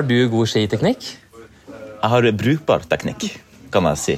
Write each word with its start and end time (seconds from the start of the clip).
Har 0.00 0.06
du 0.08 0.30
god 0.32 0.48
skiteknikk? 0.48 1.02
Jeg 1.68 2.08
har 2.08 2.26
brukbar 2.32 2.86
teknikk, 2.88 3.26
kan 3.68 3.84
jeg 3.90 3.98
si. 4.00 4.14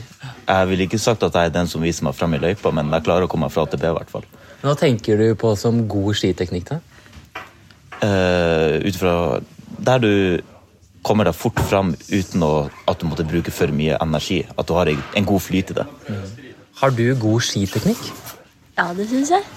Jeg 0.46 0.68
ville 0.70 0.84
ikke 0.86 1.00
sagt 1.02 1.24
at 1.27 1.34
jeg 1.34 1.50
er 1.50 1.54
den 1.56 1.66
som 1.66 1.82
viser 1.82 2.06
meg 2.06 2.14
frem 2.14 2.36
i 2.36 2.38
løypa, 2.38 2.70
men 2.70 2.93
jeg 2.95 3.02
klarer 3.02 3.27
å 3.27 3.30
komme 3.32 3.48
meg 3.48 3.54
fra 3.56 3.64
til 3.66 3.80
B. 3.82 3.88
i 3.90 3.96
hvert 3.96 4.12
fall. 4.12 4.23
Hva 4.60 4.77
tenker 4.79 5.18
du 5.18 5.34
på 5.34 5.50
som 5.59 5.80
god 5.91 6.14
skiteknikk? 6.20 6.70
da? 6.70 6.79
Uh, 7.98 8.79
ut 8.87 9.00
fra 9.00 9.16
der 9.91 10.05
du 10.05 10.12
kommer 11.02 11.27
deg 11.27 11.34
fort 11.34 11.59
fram 11.66 11.96
uten 12.12 12.46
å, 12.46 12.52
at 12.87 13.02
du 13.02 13.09
måtte 13.10 13.27
bruke 13.27 13.51
for 13.51 13.74
mye 13.74 13.98
energi. 13.98 14.45
At 14.55 14.70
du 14.70 14.78
har 14.78 14.87
en 14.87 15.28
god 15.33 15.42
flyt 15.42 15.74
i 15.74 15.80
det. 15.80 15.88
Har 16.78 16.95
du 16.95 17.09
god 17.27 17.42
skiteknikk? 17.42 18.06
Ja, 18.78 18.92
det 18.95 19.10
syns 19.10 19.34
jeg. 19.34 19.51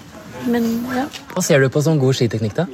Men 0.50 0.72
ja. 0.90 1.06
Hva 1.36 1.46
ser 1.46 1.62
du 1.62 1.70
på 1.70 1.86
som 1.86 2.02
god 2.02 2.18
skiteknikk, 2.18 2.58
da? 2.58 2.66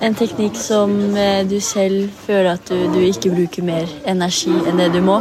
En 0.00 0.14
teknikk 0.16 0.56
som 0.56 0.92
eh, 1.12 1.42
du 1.44 1.58
selv 1.60 2.08
føler 2.24 2.54
at 2.54 2.70
du, 2.72 2.86
du 2.88 3.02
ikke 3.04 3.34
bruker 3.34 3.64
mer 3.66 3.90
energi 4.08 4.52
enn 4.70 4.80
det 4.80 4.88
du 4.94 5.02
må. 5.04 5.18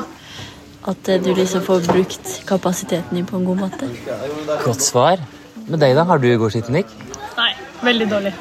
At 0.87 1.09
eh, 1.11 1.19
du 1.19 1.33
liksom 1.35 1.65
får 1.65 1.83
brukt 1.89 2.31
kapasiteten 2.47 3.19
din 3.19 3.27
på 3.27 3.41
en 3.41 3.47
god 3.49 3.59
måte. 3.65 3.89
Godt 4.63 4.85
svar. 4.85 5.19
Med 5.67 5.83
deg, 5.83 5.97
da? 5.99 6.07
Har 6.07 6.23
du 6.23 6.29
god 6.39 6.55
skiteknikk? 6.55 6.95
Nei, 7.35 7.51
veldig 7.83 8.07
dårlig. 8.13 8.33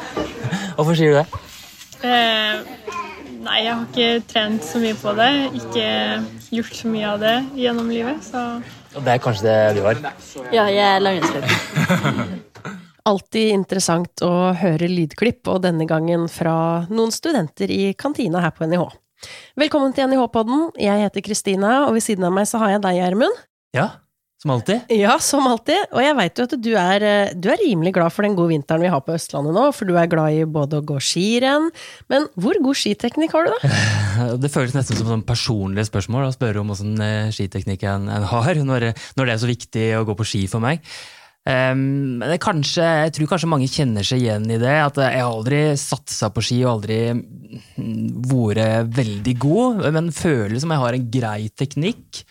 Hvorfor 0.77 0.95
sier 0.95 1.11
du 1.11 1.19
det? 1.19 1.27
Eh, 2.06 2.62
nei, 3.42 3.59
jeg 3.64 3.75
har 3.75 3.86
ikke 3.89 4.27
trent 4.30 4.69
så 4.70 4.83
mye 4.83 4.98
på 5.02 5.19
det. 5.19 5.30
Ikke 5.59 5.89
gjort 6.55 6.83
så 6.84 6.92
mye 6.92 7.14
av 7.16 7.25
det 7.25 7.39
gjennom 7.59 7.91
livet, 7.91 8.23
så 8.30 8.61
Og 8.95 9.02
det 9.05 9.16
er 9.16 9.25
kanskje 9.27 9.50
det 9.50 9.80
du 9.80 9.83
har? 9.91 9.98
Ja, 10.55 10.70
jeg 10.70 10.86
er 10.86 11.02
langrennsløper. 11.02 12.39
Alltid 13.08 13.54
interessant 13.54 14.20
å 14.26 14.50
høre 14.58 14.88
lydklipp, 14.90 15.46
og 15.48 15.62
denne 15.64 15.86
gangen 15.88 16.27
fra 16.28 16.84
noen 16.92 17.12
studenter 17.14 17.70
i 17.72 17.94
kantina 17.96 18.42
her 18.44 18.52
på 18.52 18.69
NIH. 18.69 18.84
Velkommen 19.58 19.94
til 19.96 20.10
NIH-podden. 20.10 20.74
Jeg 20.83 21.06
heter 21.06 21.24
Kristina, 21.24 21.86
og 21.86 21.96
ved 21.96 22.05
siden 22.05 22.28
av 22.28 22.34
meg 22.36 22.50
så 22.50 22.60
har 22.60 22.74
jeg 22.74 22.84
deg, 22.84 22.98
Gjermund. 23.00 23.41
Ja, 23.77 23.88
som 24.42 24.52
alltid. 24.55 24.92
Ja, 24.92 25.16
som 25.24 25.48
alltid. 25.50 25.88
Og 25.91 26.05
jeg 26.05 26.14
veit 26.14 26.38
jo 26.38 26.44
at 26.46 26.52
du 26.62 26.68
er, 26.78 27.02
eh, 27.02 27.33
du 27.34 27.48
er 27.50 27.58
rimelig 27.58 27.94
glad 27.96 28.12
for 28.14 28.22
den 28.22 28.36
gode 28.36 28.52
vinteren 28.52 28.84
vi 28.84 28.92
har 28.92 29.00
på 29.02 29.16
Østlandet 29.16 29.56
nå, 29.56 29.64
for 29.74 29.88
du 29.88 29.96
er 29.96 30.06
glad 30.12 30.36
i 30.36 30.44
både 30.44 30.78
å 30.78 30.84
gå 30.86 31.00
skirenn, 31.00 31.72
men 32.12 32.28
hvor 32.36 32.61
god 32.62 32.78
skiteknikk 32.78 33.34
har 33.34 33.48
du, 33.48 33.56
da? 33.56 33.77
Det 34.42 34.52
føles 34.52 34.77
nesten 34.77 35.00
som 35.00 35.08
sånn 35.11 35.27
personlige 35.27 35.88
spørsmål 35.88 36.28
å 36.28 36.34
spørre 36.36 36.61
om 36.61 36.70
åssen 36.77 37.00
eh, 37.02 37.33
skiteknikk 37.34 37.88
en, 37.88 38.06
en 38.12 38.28
har, 38.30 38.61
når, 38.70 38.92
når 39.16 39.24
det 39.24 39.34
er 39.34 39.42
så 39.42 39.50
viktig 39.50 39.92
å 39.96 40.05
gå 40.06 40.18
på 40.20 40.28
ski 40.28 40.44
for 40.52 40.62
meg. 40.62 40.84
Um, 41.48 42.20
kanskje, 42.44 42.84
jeg 42.84 43.12
tror 43.16 43.28
kanskje 43.30 43.48
mange 43.48 43.70
kjenner 43.72 44.04
seg 44.04 44.20
igjen 44.20 44.44
i 44.52 44.58
det. 44.60 44.74
At 44.91 44.98
jeg 45.00 45.22
har 45.22 45.30
aldri 45.30 45.62
satsa 45.80 46.28
på 46.34 46.44
ski 46.44 46.58
og 46.66 46.74
aldri 46.74 46.98
mm, 47.14 48.27
vært 48.28 48.92
veldig 48.98 49.34
god, 49.40 49.86
men 49.96 50.12
føler 50.12 50.58
som 50.60 50.74
jeg 50.74 50.82
har 50.84 50.98
en 50.98 51.08
grei 51.14 51.48
teknikk. 51.56 52.22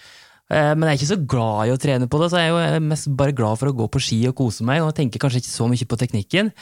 Uh, 0.47 0.73
men 0.79 0.87
jeg 0.87 0.93
er 0.93 0.99
ikke 1.01 1.09
så 1.09 1.21
glad 1.27 1.67
i 1.67 1.73
å 1.73 1.79
trene 1.81 2.07
på 2.07 2.19
det, 2.21 2.29
så 2.31 2.39
jeg 2.39 2.53
er 2.55 2.77
jo 2.77 2.83
mest 2.87 3.09
bare 3.19 3.35
glad 3.35 3.59
for 3.59 3.71
å 3.71 3.75
gå 3.75 3.87
på 3.91 4.01
ski 4.03 4.21
og 4.29 4.37
kose 4.39 4.63
meg. 4.67 4.83
og 4.83 4.95
tenker 4.95 5.19
kanskje 5.19 5.41
ikke 5.43 5.51
så 5.51 5.67
mye 5.67 5.89
på 5.89 5.99
teknikken. 5.99 6.53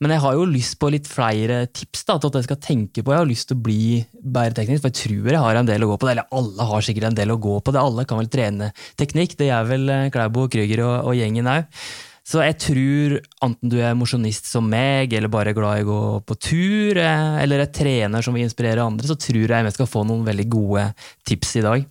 Men 0.00 0.14
jeg 0.14 0.22
har 0.24 0.36
jo 0.36 0.44
lyst 0.48 0.78
på 0.80 0.88
litt 0.92 1.08
flere 1.08 1.66
tips 1.76 2.06
da, 2.08 2.14
til 2.16 2.30
at 2.30 2.36
jeg 2.38 2.46
skal 2.46 2.60
tenke 2.64 3.02
på. 3.04 3.12
Jeg 3.12 3.20
har 3.20 3.28
lyst 3.28 3.50
til 3.50 3.58
å 3.58 3.64
bli 3.66 3.98
bedre 4.16 4.56
teknisk, 4.56 4.80
for 4.80 4.92
jeg 4.92 5.00
tror 5.02 5.34
jeg 5.34 5.42
har 5.44 5.58
en 5.60 5.68
del 5.68 5.84
å 5.84 5.90
gå 5.90 5.98
på. 6.00 6.08
det, 6.08 6.14
Eller 6.14 6.38
alle 6.40 6.68
har 6.70 6.86
sikkert 6.86 7.10
en 7.10 7.18
del 7.18 7.34
å 7.34 7.40
gå 7.40 7.58
på. 7.60 7.74
det, 7.74 7.82
Alle 7.84 8.06
kan 8.08 8.20
vel 8.20 8.30
trene 8.32 8.70
teknikk. 9.00 9.36
Det 9.36 9.50
gjør 9.50 9.68
vel 9.74 9.92
eh, 9.92 10.06
Klæbo, 10.14 10.46
Krüger 10.52 10.86
og, 10.86 10.94
og 11.10 11.18
gjengen 11.20 11.52
òg. 11.52 11.82
Så 12.30 12.40
jeg 12.44 12.56
tror, 12.62 13.16
enten 13.44 13.72
du 13.72 13.76
er 13.82 13.96
mosjonist 13.98 14.48
som 14.48 14.64
meg, 14.72 15.12
eller 15.16 15.32
bare 15.32 15.52
glad 15.56 15.82
i 15.82 15.84
å 15.84 15.90
gå 15.90 16.00
på 16.28 16.38
tur, 16.48 17.00
eh, 17.00 17.36
eller 17.44 17.64
er 17.64 17.72
trener 17.74 18.24
som 18.24 18.36
vil 18.36 18.46
inspirere 18.46 18.84
andre, 18.84 19.08
så 19.08 19.20
tror 19.20 19.52
jeg 19.52 19.68
vi 19.68 19.76
skal 19.76 19.90
få 19.90 20.06
noen 20.08 20.24
veldig 20.24 20.48
gode 20.48 20.90
tips 21.28 21.56
i 21.60 21.64
dag. 21.66 21.88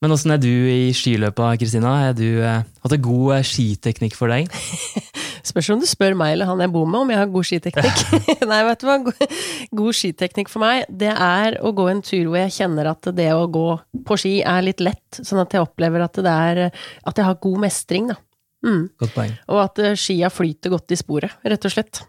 Men 0.00 0.14
åssen 0.14 0.32
er 0.32 0.40
du 0.40 0.48
i 0.48 0.92
skiløpa, 0.96 1.50
Kristina? 1.60 1.90
Har 2.06 2.14
du 2.16 2.40
eh, 2.40 2.62
hatt 2.64 2.92
en 2.96 3.02
god 3.04 3.34
eh, 3.34 3.42
skiteknikk 3.44 4.14
for 4.16 4.32
deg? 4.32 4.48
Spørs 5.50 5.68
om 5.74 5.82
du 5.82 5.84
spør 5.88 6.16
meg 6.16 6.34
eller 6.34 6.48
han 6.48 6.62
jeg 6.64 6.72
bor 6.72 6.86
med 6.88 7.02
om 7.02 7.12
jeg 7.12 7.20
har 7.20 7.28
god 7.34 7.48
skiteknikk. 7.48 8.00
Nei, 8.50 8.60
vet 8.64 8.80
du 8.80 8.88
hva. 8.88 8.96
God, 9.04 9.36
god 9.76 9.98
skiteknikk 9.98 10.52
for 10.52 10.64
meg, 10.64 10.86
det 10.88 11.12
er 11.12 11.58
å 11.60 11.74
gå 11.76 11.86
en 11.92 12.00
tur 12.04 12.30
hvor 12.30 12.40
jeg 12.40 12.56
kjenner 12.56 12.88
at 12.94 13.12
det 13.16 13.28
å 13.36 13.44
gå 13.52 13.66
på 14.08 14.20
ski 14.20 14.34
er 14.40 14.64
litt 14.64 14.80
lett, 14.80 15.20
sånn 15.20 15.42
at 15.44 15.52
jeg 15.56 15.66
opplever 15.66 16.06
at 16.06 16.16
det 16.16 16.32
er 16.32 16.62
At 16.70 17.20
jeg 17.20 17.26
har 17.26 17.36
god 17.44 17.60
mestring, 17.66 18.08
da. 18.14 18.16
Mm. 18.64 18.82
Godt 19.04 19.16
poeng. 19.18 19.36
Og 19.52 19.64
at 19.66 19.84
eh, 19.84 20.00
skia 20.00 20.32
flyter 20.32 20.72
godt 20.72 20.96
i 20.96 21.00
sporet, 21.00 21.36
rett 21.44 21.68
og 21.68 21.76
slett. 21.76 22.06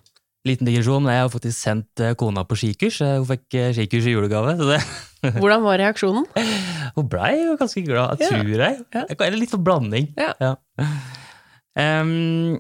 Liten 0.47 0.67
digresjon, 0.67 1.03
men 1.03 1.17
jeg 1.17 1.27
har 1.27 1.35
faktisk 1.35 1.59
sendt 1.59 2.07
kona 2.17 2.47
på 2.47 2.55
skikurs. 2.63 3.03
Hun 3.03 3.27
fikk 3.35 3.63
skikurs 3.75 4.07
i 4.07 4.15
julegave. 4.15 4.55
så 4.63 4.75
det... 4.77 4.83
Hvordan 5.41 5.61
var 5.63 5.77
reaksjonen? 5.81 6.25
Hun 6.95 7.07
blei 7.11 7.35
jo 7.43 7.55
ganske 7.59 7.83
glad, 7.85 8.19
Ja. 8.23 8.29
tror 8.33 8.51
jeg. 8.65 8.81
Ja. 8.95 9.03
Eller 9.19 9.37
litt 9.37 9.51
for 9.53 9.61
blanding. 9.61 10.09
Ja. 10.17 10.55
Em, 11.77 12.57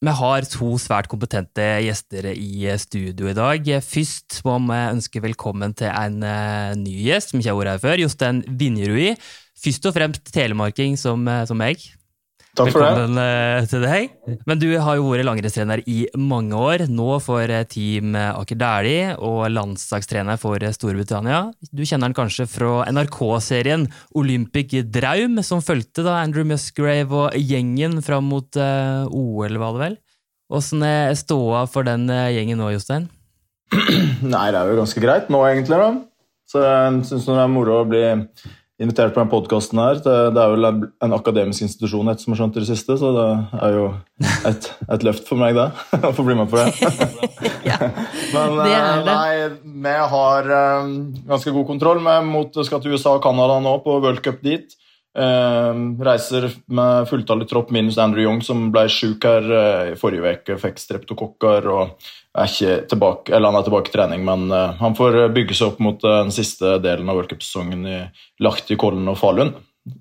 vi 0.00 0.14
har 0.16 0.46
to 0.48 0.72
svært 0.80 1.08
kompetente 1.12 1.64
gjester 1.84 2.30
i 2.32 2.64
studio 2.80 3.28
i 3.30 3.36
dag. 3.36 3.68
Først 3.84 4.40
må 4.46 4.56
vi 4.66 4.80
ønske 4.96 5.22
velkommen 5.24 5.74
til 5.76 5.92
en 5.92 6.22
eh, 6.24 6.74
ny 6.80 6.94
gjest 7.06 7.32
som 7.32 7.40
ikke 7.42 7.52
har 7.52 7.60
vært 7.60 7.72
her 7.76 7.82
før. 7.84 8.02
Jostein 8.06 8.42
Vinjerui. 8.48 9.14
Først 9.60 9.88
og 9.90 9.96
fremst 9.96 10.30
telemarking 10.32 10.96
som, 11.00 11.26
eh, 11.28 11.44
som 11.48 11.60
meg. 11.60 11.84
Takk 12.58 12.72
for. 12.74 12.82
Velkommen 12.82 13.14
det. 13.14 13.68
til 13.70 13.84
deg. 13.84 14.14
Men 14.48 14.58
du 14.58 14.66
har 14.82 14.98
jo 14.98 15.06
vært 15.06 15.26
langrennstrener 15.28 15.84
i 15.86 16.00
mange 16.18 16.58
år, 16.58 16.84
nå 16.90 17.06
for 17.22 17.46
eh, 17.46 17.62
Team 17.70 18.16
Aker 18.18 18.58
Dæhlie 18.58 19.12
og 19.22 19.44
landslagstrener 19.54 20.40
for 20.40 20.58
eh, 20.58 20.74
Storbritannia. 20.74 21.44
Du 21.70 21.84
kjenner 21.84 22.10
han 22.10 22.16
kanskje 22.18 22.48
fra 22.50 22.88
NRK-serien 22.90 23.86
Olympic 24.18 24.74
Draum, 24.90 25.38
som 25.46 25.62
fulgte 25.62 26.02
da 26.06 26.18
Andrew 26.24 26.48
Musgrave 26.48 27.14
og 27.28 27.38
gjengen 27.38 28.00
fram 28.02 28.26
mot 28.32 28.58
eh, 28.58 29.06
OL, 29.06 29.60
var 29.62 29.78
det 29.78 29.84
vel? 29.84 29.98
Åssen 30.50 30.82
er 30.82 31.14
ståa 31.14 31.64
for 31.70 31.86
den 31.86 32.10
eh, 32.10 32.32
gjengen 32.34 32.58
nå, 32.58 32.72
Jostein? 32.74 33.06
Nei, 34.26 34.48
det 34.50 34.58
er 34.58 34.72
jo 34.72 34.80
ganske 34.82 35.02
greit 35.02 35.30
nå, 35.30 35.44
egentlig. 35.46 35.78
da. 35.78 35.92
Så 36.50 36.64
jeg 36.66 37.04
syns 37.06 37.28
det 37.30 37.38
er 37.38 37.52
moro 37.52 37.84
å 37.84 37.86
bli 37.86 38.02
invitert 38.80 39.12
på 39.14 39.20
den 39.20 39.30
podkasten 39.30 39.80
her. 39.80 40.00
Det, 40.00 40.16
det 40.34 40.42
er 40.42 40.54
vel 40.54 40.68
en 41.04 41.14
akademisk 41.16 41.66
institusjon, 41.66 42.08
etter 42.10 42.24
som 42.24 42.34
har 42.34 42.40
skjønt 42.40 42.56
det 42.56 42.66
siste, 42.68 42.96
så 43.00 43.12
det 43.16 43.26
er 43.60 43.76
jo 43.76 43.86
et, 44.48 44.68
et 44.96 45.06
løft 45.06 45.28
for 45.28 45.40
meg, 45.40 45.58
det. 45.58 45.68
Å 46.08 46.12
få 46.16 46.24
bli 46.26 46.36
med 46.38 46.50
på 46.50 46.60
det. 46.60 46.68
Men 48.34 48.56
det 48.56 48.70
er 48.72 48.88
eh, 48.88 49.02
det. 49.04 49.14
nei, 49.14 49.80
vi 49.84 49.96
har 50.14 50.52
um, 50.82 50.94
ganske 51.28 51.54
god 51.56 51.68
kontroll. 51.68 52.00
Vi 52.06 52.16
mot, 52.30 52.62
skal 52.66 52.82
til 52.82 52.96
USA 52.96 53.18
og 53.18 53.24
Canada 53.24 53.60
nå 53.62 53.76
på 53.84 54.00
World 54.00 54.24
Cup 54.24 54.40
dit. 54.46 54.72
Eh, 55.18 55.78
reiser 56.06 56.46
med 56.70 57.08
fulltallig 57.10 57.48
tropp 57.50 57.72
minus 57.74 57.98
Andrew 57.98 58.22
Young, 58.22 58.42
som 58.46 58.68
ble 58.70 58.84
sjuk 58.92 59.26
her 59.26 59.46
eh, 59.50 59.92
i 59.92 59.98
forrige 59.98 60.34
uke. 60.38 60.58
Fikk 60.62 60.78
streptokokker 60.78 61.66
og 61.72 62.10
er 62.38 62.50
ikke 62.52 62.76
tilbake, 62.92 63.34
eller 63.34 63.50
han 63.50 63.58
er 63.58 63.66
tilbake 63.66 63.90
i 63.90 63.94
trening, 63.94 64.26
men 64.26 64.46
eh, 64.54 64.76
han 64.78 64.94
får 64.98 65.24
eh, 65.24 65.32
bygge 65.34 65.56
seg 65.58 65.72
opp 65.72 65.80
mot 65.82 65.98
den 66.04 66.30
siste 66.34 66.76
delen 66.84 67.10
av 67.10 67.18
World 67.18 67.32
Cup-sesongen 67.32 67.86
i 67.90 68.02
Lahti, 68.44 68.78
Kollen 68.78 69.10
og 69.10 69.18
Falun. 69.18 69.56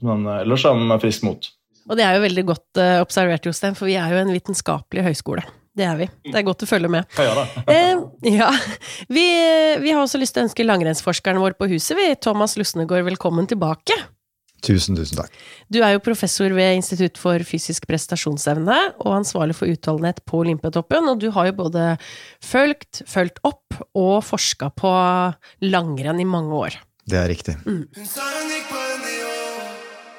Men 0.06 0.28
ellers 0.42 0.68
er 0.68 0.76
han 0.76 0.86
med 0.92 1.02
friskt 1.02 1.26
mot. 1.26 1.48
Og 1.90 1.98
det 1.98 2.06
er 2.06 2.18
jo 2.18 2.26
veldig 2.28 2.44
godt 2.46 2.82
observert, 3.02 3.48
Jostein, 3.48 3.74
for 3.78 3.90
vi 3.90 3.96
er 3.98 4.12
jo 4.14 4.20
en 4.22 4.36
vitenskapelig 4.36 5.08
høyskole. 5.08 5.42
Det 5.80 5.88
er 5.88 5.98
vi. 5.98 6.08
Det 6.28 6.36
er 6.36 6.46
godt 6.46 6.66
å 6.66 6.70
følge 6.70 6.92
med. 6.92 7.18
Ja. 7.18 7.48
Eh, 7.70 7.98
ja. 8.36 8.50
Vi, 9.08 9.26
vi 9.82 9.92
har 9.94 10.02
også 10.02 10.20
lyst 10.22 10.36
til 10.36 10.44
å 10.44 10.50
ønske 10.50 10.66
langrennsforskeren 10.66 11.40
vår 11.42 11.56
på 11.58 11.70
huset, 11.72 11.96
vi. 11.98 12.12
Thomas 12.22 12.58
Lusnegård, 12.60 13.08
velkommen 13.08 13.48
tilbake. 13.50 13.96
Tusen, 14.66 14.98
tusen 14.98 15.22
takk. 15.22 15.36
Du 15.72 15.80
er 15.82 15.96
jo 15.96 16.04
professor 16.04 16.52
ved 16.56 16.80
Institutt 16.80 17.20
for 17.22 17.44
fysisk 17.48 17.88
prestasjonsevne 17.90 18.78
og 19.00 19.18
ansvarlig 19.22 19.56
for 19.58 19.72
utholdenhet 19.72 20.22
på 20.28 20.44
Olympiatoppen, 20.44 21.08
og 21.12 21.22
du 21.24 21.30
har 21.36 21.50
jo 21.50 21.58
både 21.62 21.86
fulgt, 22.44 23.04
fulgt 23.10 23.42
opp 23.48 23.80
og 23.96 24.20
forska 24.28 24.72
på 24.76 24.94
langrenn 25.70 26.20
i 26.20 26.28
mange 26.28 26.64
år. 26.68 26.80
Det 27.10 27.18
er 27.18 27.30
riktig. 27.32 27.56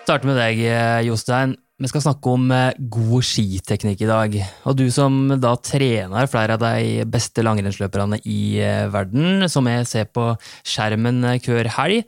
Starte 0.07 0.27
med 0.27 0.41
deg, 0.41 0.63
eh, 0.67 1.03
Jostein. 1.07 1.55
Vi 1.81 1.89
skal 1.89 2.03
snakke 2.05 2.33
om 2.35 2.51
eh, 2.53 2.77
god 2.93 3.25
skiteknikk 3.25 4.03
i 4.05 4.09
dag. 4.09 4.35
Og 4.69 4.75
du 4.77 4.85
som 4.93 5.31
da 5.41 5.55
trener 5.65 6.29
flere 6.29 6.59
av 6.59 6.65
de 6.65 7.07
beste 7.09 7.45
langrennsløperne 7.47 8.19
i 8.29 8.59
eh, 8.61 8.89
verden, 8.93 9.47
som 9.49 9.69
jeg 9.71 9.87
ser 9.89 10.11
på 10.13 10.27
skjermen 10.61 11.23
hver 11.41 11.71
helg. 11.79 12.05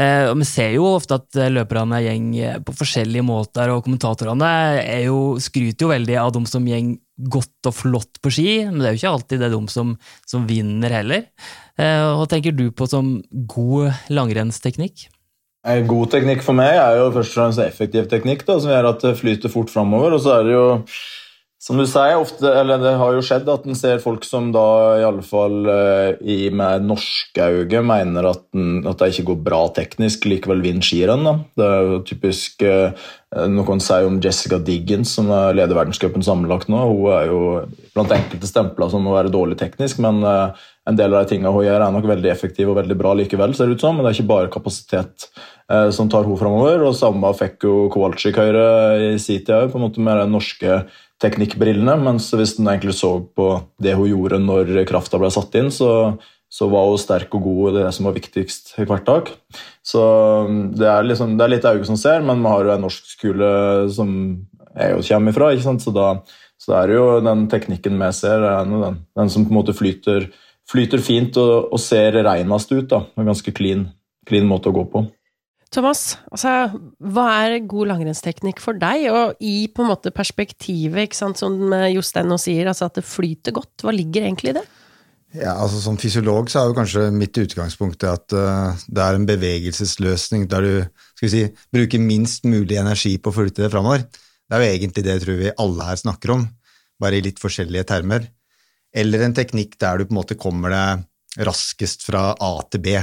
Eh, 0.00 0.30
Og 0.30 0.38
vi 0.40 0.48
ser 0.48 0.72
jo 0.76 0.86
ofte 0.94 1.18
at 1.18 1.36
eh, 1.36 1.50
løperne 1.52 2.00
gjeng 2.04 2.32
eh, 2.38 2.58
på 2.64 2.74
forskjellige 2.78 3.26
måter, 3.26 3.72
og 3.74 3.84
kommentatorene 3.84 4.50
jo, 5.04 5.36
skryter 5.42 5.86
jo 5.86 5.92
veldig 5.92 6.18
av 6.22 6.32
de 6.36 6.44
som 6.48 6.68
gjeng 6.68 6.94
godt 7.20 7.68
og 7.68 7.76
flott 7.76 8.20
på 8.24 8.32
ski, 8.32 8.50
men 8.70 8.80
det 8.80 8.88
er 8.88 8.94
jo 8.96 9.00
ikke 9.02 9.14
alltid 9.14 9.42
det 9.42 9.48
er 9.50 9.56
de 9.56 9.72
som, 9.72 9.94
som 10.30 10.46
vinner 10.48 10.94
heller. 10.94 11.26
Hva 11.76 12.24
tenker 12.28 12.54
du 12.56 12.70
på 12.72 12.86
som 12.88 13.18
god 13.48 14.08
langrennsteknikk? 14.12 15.02
God 15.84 16.08
teknikk 16.14 16.40
for 16.44 16.56
meg 16.56 16.78
er 16.80 16.96
jo 16.96 17.10
først 17.12 17.34
og 17.34 17.36
fremst 17.36 17.60
effektiv 17.60 18.08
teknikk, 18.08 18.46
da, 18.48 18.56
som 18.56 18.72
gjør 18.72 18.88
at 18.94 19.04
det 19.04 19.12
flyter 19.20 19.52
fort 19.52 19.68
framover. 19.72 20.16
Og 20.16 20.24
så 20.24 20.38
er 20.38 20.48
det 20.48 20.54
jo 20.56 20.64
Som 21.60 21.76
du 21.76 21.84
sier, 21.84 22.16
ofte, 22.16 22.48
eller 22.56 22.80
det 22.80 22.94
har 22.96 23.12
jo 23.12 23.24
skjedd 23.24 23.48
at 23.52 23.66
en 23.68 23.76
ser 23.76 24.00
folk 24.00 24.24
som 24.24 24.48
da 24.54 24.66
i 24.96 25.04
alle 25.04 25.20
fall 25.20 25.68
eh, 25.68 26.14
i, 26.24 26.38
med 26.56 26.86
norske 26.88 27.50
øyne 27.52 27.82
mener 27.84 28.30
at, 28.30 28.46
den, 28.56 28.78
at 28.88 29.02
det 29.02 29.10
ikke 29.12 29.26
går 29.34 29.42
bra 29.50 29.58
teknisk, 29.76 30.24
likevel 30.30 30.64
vinner 30.64 30.86
skirenn. 30.86 31.28
Det 31.60 31.66
er 31.66 31.90
jo 31.90 31.98
typisk 32.08 32.64
noe 32.64 32.94
Noen 33.30 33.78
sier 33.78 34.08
om 34.08 34.16
Jessica 34.18 34.58
Diggins, 34.58 35.12
som 35.14 35.28
er 35.30 35.54
leder 35.54 35.76
verdenscupen 35.78 36.24
sammenlagt 36.26 36.66
nå. 36.72 36.80
Hun 36.88 37.12
er 37.14 37.28
jo 37.28 37.42
blant 37.94 38.10
enkelte 38.14 38.48
stempler 38.48 38.90
som 38.90 39.06
å 39.06 39.14
være 39.14 39.30
dårlig 39.30 39.58
teknisk, 39.60 40.00
men 40.02 40.18
eh, 40.26 40.64
en 40.90 40.98
del 40.98 41.14
av 41.14 41.22
de 41.22 41.34
tingene 41.34 41.52
hun 41.54 41.62
gjør, 41.62 41.84
er 41.84 41.94
nok 41.94 42.08
veldig 42.10 42.32
effektive 42.32 42.72
og 42.72 42.80
veldig 42.80 42.96
bra 42.98 43.12
likevel. 43.20 43.54
ser 43.54 43.70
det 43.70 43.78
ut 43.78 43.84
som, 43.84 43.94
Men 43.94 44.06
det 44.06 44.10
er 44.10 44.18
ikke 44.18 44.32
bare 44.32 44.50
kapasitet 44.50 45.28
eh, 45.70 45.90
som 45.94 46.10
tar 46.10 46.26
henne 46.26 46.40
framover. 46.40 46.82
Og 46.88 46.96
samme 46.98 47.30
fikk 47.38 47.68
jo 47.68 47.76
Kowalczyk 47.94 48.40
Høyre 48.40 48.66
i 49.12 49.14
sin 49.22 49.44
tid 49.44 49.54
òg, 49.54 49.78
med 49.78 50.24
den 50.24 50.34
norske 50.34 50.80
teknikkbrillene. 51.22 51.96
Mens 52.02 52.28
hvis 52.34 52.56
en 52.58 52.70
egentlig 52.72 52.96
så 52.98 53.16
på 53.36 53.52
det 53.82 53.96
hun 53.98 54.10
gjorde 54.10 54.42
når 54.42 54.74
krafta 54.88 55.20
ble 55.20 55.30
satt 55.32 55.56
inn, 55.60 55.70
så, 55.74 56.16
så 56.50 56.68
var 56.72 56.90
hun 56.90 57.00
sterk 57.00 57.34
og 57.38 57.46
god 57.46 57.70
i 57.70 57.74
det 57.80 57.88
som 57.96 58.08
var 58.08 58.16
viktigst 58.18 58.76
i 58.80 58.88
hvert 58.88 59.06
tak. 59.08 59.32
Så 59.86 60.02
um, 60.46 60.68
det 60.76 60.88
er, 60.88 61.06
liksom, 61.06 61.36
det 61.38 61.46
er 61.46 61.54
litt 61.56 61.68
øye 61.68 61.86
som 61.88 61.98
ser, 62.00 62.24
men 62.26 62.42
vi 62.42 62.54
har 62.54 62.68
jo 62.68 62.76
en 62.76 62.86
norsk 62.88 63.10
skole 63.16 63.50
som 63.94 64.14
jeg 64.70 64.94
jo 64.94 65.02
kommer 65.10 65.34
ifra. 65.34 65.52
ikke 65.54 65.68
sant? 65.68 65.84
Så 65.84 65.94
da 65.94 66.14
så 66.60 66.74
er 66.76 66.90
det 66.90 66.98
jo 66.98 67.06
den 67.24 67.46
teknikken 67.48 67.96
vi 67.96 68.10
ser, 68.12 68.44
er 68.44 68.66
den, 68.68 68.98
den 69.16 69.32
som 69.32 69.46
på 69.46 69.52
en 69.52 69.58
måte 69.62 69.74
flyter, 69.76 70.28
flyter 70.68 71.00
fint 71.00 71.38
og, 71.40 71.70
og 71.72 71.80
ser 71.80 72.18
reinest 72.20 72.74
ut. 72.74 72.90
da. 72.90 73.04
En 73.16 73.30
ganske 73.30 73.54
clean, 73.56 73.86
clean 74.28 74.48
måte 74.48 74.68
å 74.68 74.76
gå 74.76 74.84
på. 74.92 75.06
Thomas, 75.70 76.16
altså, 76.34 76.52
hva 76.98 77.24
er 77.44 77.60
god 77.70 77.92
langrennsteknikk 77.92 78.58
for 78.62 78.78
deg, 78.78 79.06
og 79.14 79.38
i 79.38 79.68
på 79.70 79.84
en 79.84 79.90
måte 79.92 80.10
perspektivet, 80.10 81.14
sant, 81.14 81.38
som 81.38 81.70
Jostein 81.92 82.26
nå 82.26 82.40
sier, 82.42 82.66
altså 82.66 82.88
at 82.88 82.98
det 82.98 83.06
flyter 83.06 83.54
godt, 83.54 83.84
hva 83.86 83.94
ligger 83.94 84.26
egentlig 84.26 84.50
i 84.50 84.56
det? 84.58 84.64
Ja, 85.30 85.52
altså 85.62 85.78
Som 85.78 85.98
fysiolog 86.00 86.48
så 86.50 86.58
er 86.58 86.70
jo 86.70 86.74
kanskje 86.74 87.04
mitt 87.14 87.38
utgangspunkt 87.38 88.02
at 88.02 88.34
uh, 88.34 88.74
det 88.90 89.04
er 89.04 89.14
en 89.14 89.28
bevegelsesløsning 89.28 90.48
der 90.50 90.66
du 90.66 90.72
skal 91.14 91.26
vi 91.28 91.30
si, 91.30 91.42
bruker 91.70 92.02
minst 92.02 92.48
mulig 92.50 92.80
energi 92.80 93.14
på 93.22 93.30
å 93.30 93.36
flytte 93.36 93.62
det 93.62 93.70
framover. 93.70 94.02
Det 94.10 94.56
er 94.56 94.64
jo 94.64 94.72
egentlig 94.74 95.06
det 95.06 95.16
tror 95.22 95.38
vi 95.38 95.54
alle 95.54 95.86
her 95.86 96.00
snakker 96.02 96.34
om, 96.34 96.44
bare 96.98 97.20
i 97.20 97.22
litt 97.22 97.38
forskjellige 97.38 97.86
termer. 97.92 98.26
Eller 98.90 99.22
en 99.22 99.36
teknikk 99.36 99.78
der 99.78 100.00
du 100.00 100.08
på 100.08 100.16
en 100.16 100.18
måte 100.18 100.38
kommer 100.40 100.74
deg 100.74 101.46
raskest 101.46 102.02
fra 102.08 102.32
A 102.34 102.52
til 102.66 102.82
B. 102.82 102.98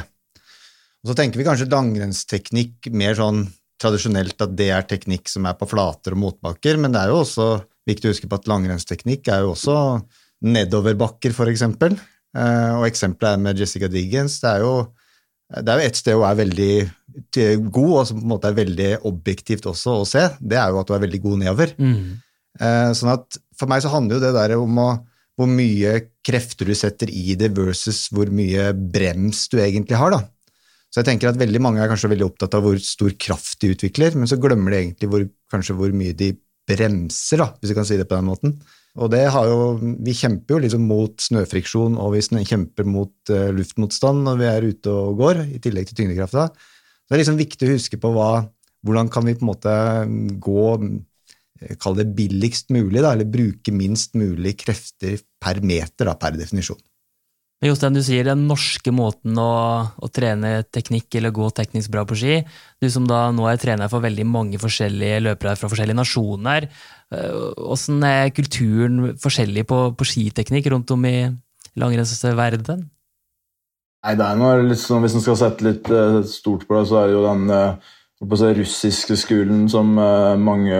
Og 1.07 1.13
så 1.13 1.21
tenker 1.21 1.39
vi 1.39 1.45
kanskje 1.47 1.69
langrennsteknikk 1.71 2.89
mer 2.91 3.15
sånn 3.15 3.45
tradisjonelt 3.79 4.41
at 4.43 4.57
det 4.59 4.65
er 4.75 4.83
teknikk 4.89 5.29
som 5.31 5.45
er 5.47 5.55
på 5.55 5.69
flater 5.71 6.11
og 6.17 6.19
motbakker, 6.19 6.75
men 6.81 6.91
det 6.91 6.99
er 6.99 7.13
jo 7.13 7.21
også 7.21 7.45
viktig 7.87 8.09
å 8.09 8.11
huske 8.11 8.27
på 8.27 8.35
at 8.35 8.49
langrennsteknikk 8.51 9.29
er 9.31 9.45
jo 9.45 9.53
også 9.53 9.77
nedoverbakker, 10.51 11.31
eksempel. 11.47 11.95
Eh, 12.35 12.73
og 12.75 12.83
eksempelet 12.89 13.37
er 13.37 13.43
med 13.45 13.63
Jessica 13.63 13.87
Diggins. 13.87 14.35
Det 14.43 14.51
er 14.51 14.65
jo, 14.65 14.73
det 15.55 15.71
er 15.71 15.79
jo 15.79 15.87
et 15.93 16.03
sted 16.03 16.19
hun 16.19 16.27
er 16.27 16.39
veldig 16.43 16.71
god, 17.71 17.93
og 17.93 18.03
som 18.09 18.19
på 18.19 18.25
en 18.25 18.33
måte 18.35 18.51
er 18.51 18.59
veldig 18.59 18.91
objektivt 19.07 19.71
også 19.71 19.99
å 20.01 20.05
se. 20.11 20.27
Det 20.43 20.59
er 20.59 20.75
jo 20.75 20.83
at 20.83 20.91
hun 20.91 20.99
er 20.99 21.05
veldig 21.07 21.23
god 21.23 21.43
nedover. 21.45 21.75
Mm. 21.79 22.17
Eh, 22.59 22.89
sånn 22.99 23.15
at 23.15 23.39
for 23.55 23.71
meg 23.71 23.85
så 23.85 23.95
handler 23.95 24.19
jo 24.19 24.25
det 24.27 24.35
der 24.35 24.59
om 24.59 24.83
å, 24.83 24.91
hvor 25.39 25.47
mye 25.47 26.01
krefter 26.25 26.67
du 26.67 26.75
setter 26.75 27.07
i 27.13 27.37
det 27.39 27.53
versus 27.55 28.09
hvor 28.11 28.27
mye 28.33 28.73
brems 28.75 29.47
du 29.53 29.61
egentlig 29.63 30.01
har. 30.01 30.17
da. 30.17 30.25
Så 30.97 31.03
jeg 31.03 31.11
tenker 31.11 31.29
at 31.29 31.37
veldig 31.37 31.59
mange 31.61 31.77
er 31.77 31.91
kanskje 31.91 32.09
veldig 32.09 32.25
opptatt 32.25 32.55
av 32.57 32.63
hvor 32.65 32.77
stor 32.81 33.11
kraft 33.21 33.59
de 33.61 33.67
utvikler, 33.75 34.15
men 34.17 34.25
så 34.25 34.39
glemmer 34.41 34.73
de 34.73 34.79
egentlig 34.79 35.09
hvor, 35.11 35.25
kanskje 35.53 35.75
hvor 35.77 35.91
mye 35.93 36.15
de 36.17 36.31
bremser, 36.65 37.37
da, 37.37 37.51
hvis 37.61 37.69
vi 37.69 37.75
kan 37.77 37.85
si 37.85 37.99
det 37.99 38.07
på 38.09 38.17
den 38.17 38.25
måten. 38.25 38.55
Og 38.97 39.11
det 39.13 39.27
har 39.29 39.45
jo, 39.45 39.59
Vi 39.77 40.15
kjemper 40.17 40.55
jo 40.55 40.63
liksom 40.63 40.87
mot 40.89 41.21
snøfriksjon 41.21 41.99
og 42.01 42.15
vi 42.15 42.41
kjemper 42.49 42.89
mot 42.89 43.13
uh, 43.29 43.51
luftmotstand 43.53 44.25
når 44.25 44.41
vi 44.41 44.49
er 44.49 44.67
ute 44.71 44.89
og 44.89 45.21
går, 45.21 45.43
i 45.53 45.61
tillegg 45.61 45.85
til 45.91 45.99
tyngdekrafta. 46.01 46.47
Det 46.49 47.13
er 47.13 47.21
liksom 47.21 47.37
viktig 47.37 47.69
å 47.69 47.75
huske 47.75 48.01
på 48.01 48.15
hva, 48.17 48.31
hvordan 48.81 49.13
kan 49.13 49.29
vi 49.29 49.37
på 49.37 49.45
en 49.45 49.51
måte 49.53 49.77
gå 50.41 50.65
eh, 50.81 51.77
Kall 51.77 52.01
det 52.01 52.09
billigst 52.17 52.73
mulig, 52.73 53.05
da, 53.05 53.13
eller 53.13 53.29
bruke 53.29 53.69
minst 53.69 54.17
mulig 54.17 54.57
krefter 54.65 55.21
per 55.37 55.61
meter, 55.61 56.09
da, 56.09 56.17
per 56.17 56.41
definisjon. 56.41 56.81
Men 57.57 57.71
Jostein, 57.71 57.95
du 57.97 58.03
sier 58.05 58.27
den 58.27 58.43
norske 58.45 58.91
måten 58.93 59.37
å, 59.41 59.51
å, 59.97 60.07
trene 60.13 60.59
teknikk 60.69 61.15
eller 61.17 61.33
gå 61.33 61.47
teknisk 61.57 61.89
bra 61.93 62.03
på 62.05 62.17
ski. 62.19 62.35
Du 62.77 62.85
som 62.93 63.07
da 63.09 63.23
nå 63.33 63.47
er 63.49 63.57
trener 63.57 63.89
for 63.89 64.03
veldig 64.03 64.27
mange 64.29 64.59
forskjellige 64.61 65.23
løpere 65.25 65.55
fra 65.57 65.69
forskjellige 65.71 65.97
nasjoner. 65.97 66.67
Åssen 67.65 68.05
eh, 68.05 68.27
er 68.27 68.35
kulturen 68.37 69.15
forskjellig 69.17 69.65
på, 69.65 69.79
på 69.97 70.05
skiteknikk 70.05 70.69
rundt 70.69 70.93
om 70.93 71.09
i 71.09 71.15
langrennsverdenen? 71.81 72.85
Nei, 74.05 74.13
det 74.13 74.27
er 74.27 74.37
noe 74.37 74.61
litt 74.61 74.79
sånn, 74.79 75.01
Hvis 75.01 75.17
en 75.17 75.23
skal 75.25 75.39
sette 75.39 75.65
litt 75.65 75.89
uh, 75.89 76.21
stort 76.29 76.67
på 76.67 76.77
det, 76.77 76.83
så 76.91 77.01
er 77.01 77.09
det 77.09 77.17
jo 77.17 77.25
den 77.25 77.49
uh, 77.49 78.51
russiske 78.61 79.17
skolen 79.17 79.65
som 79.69 79.97
mange 79.97 80.77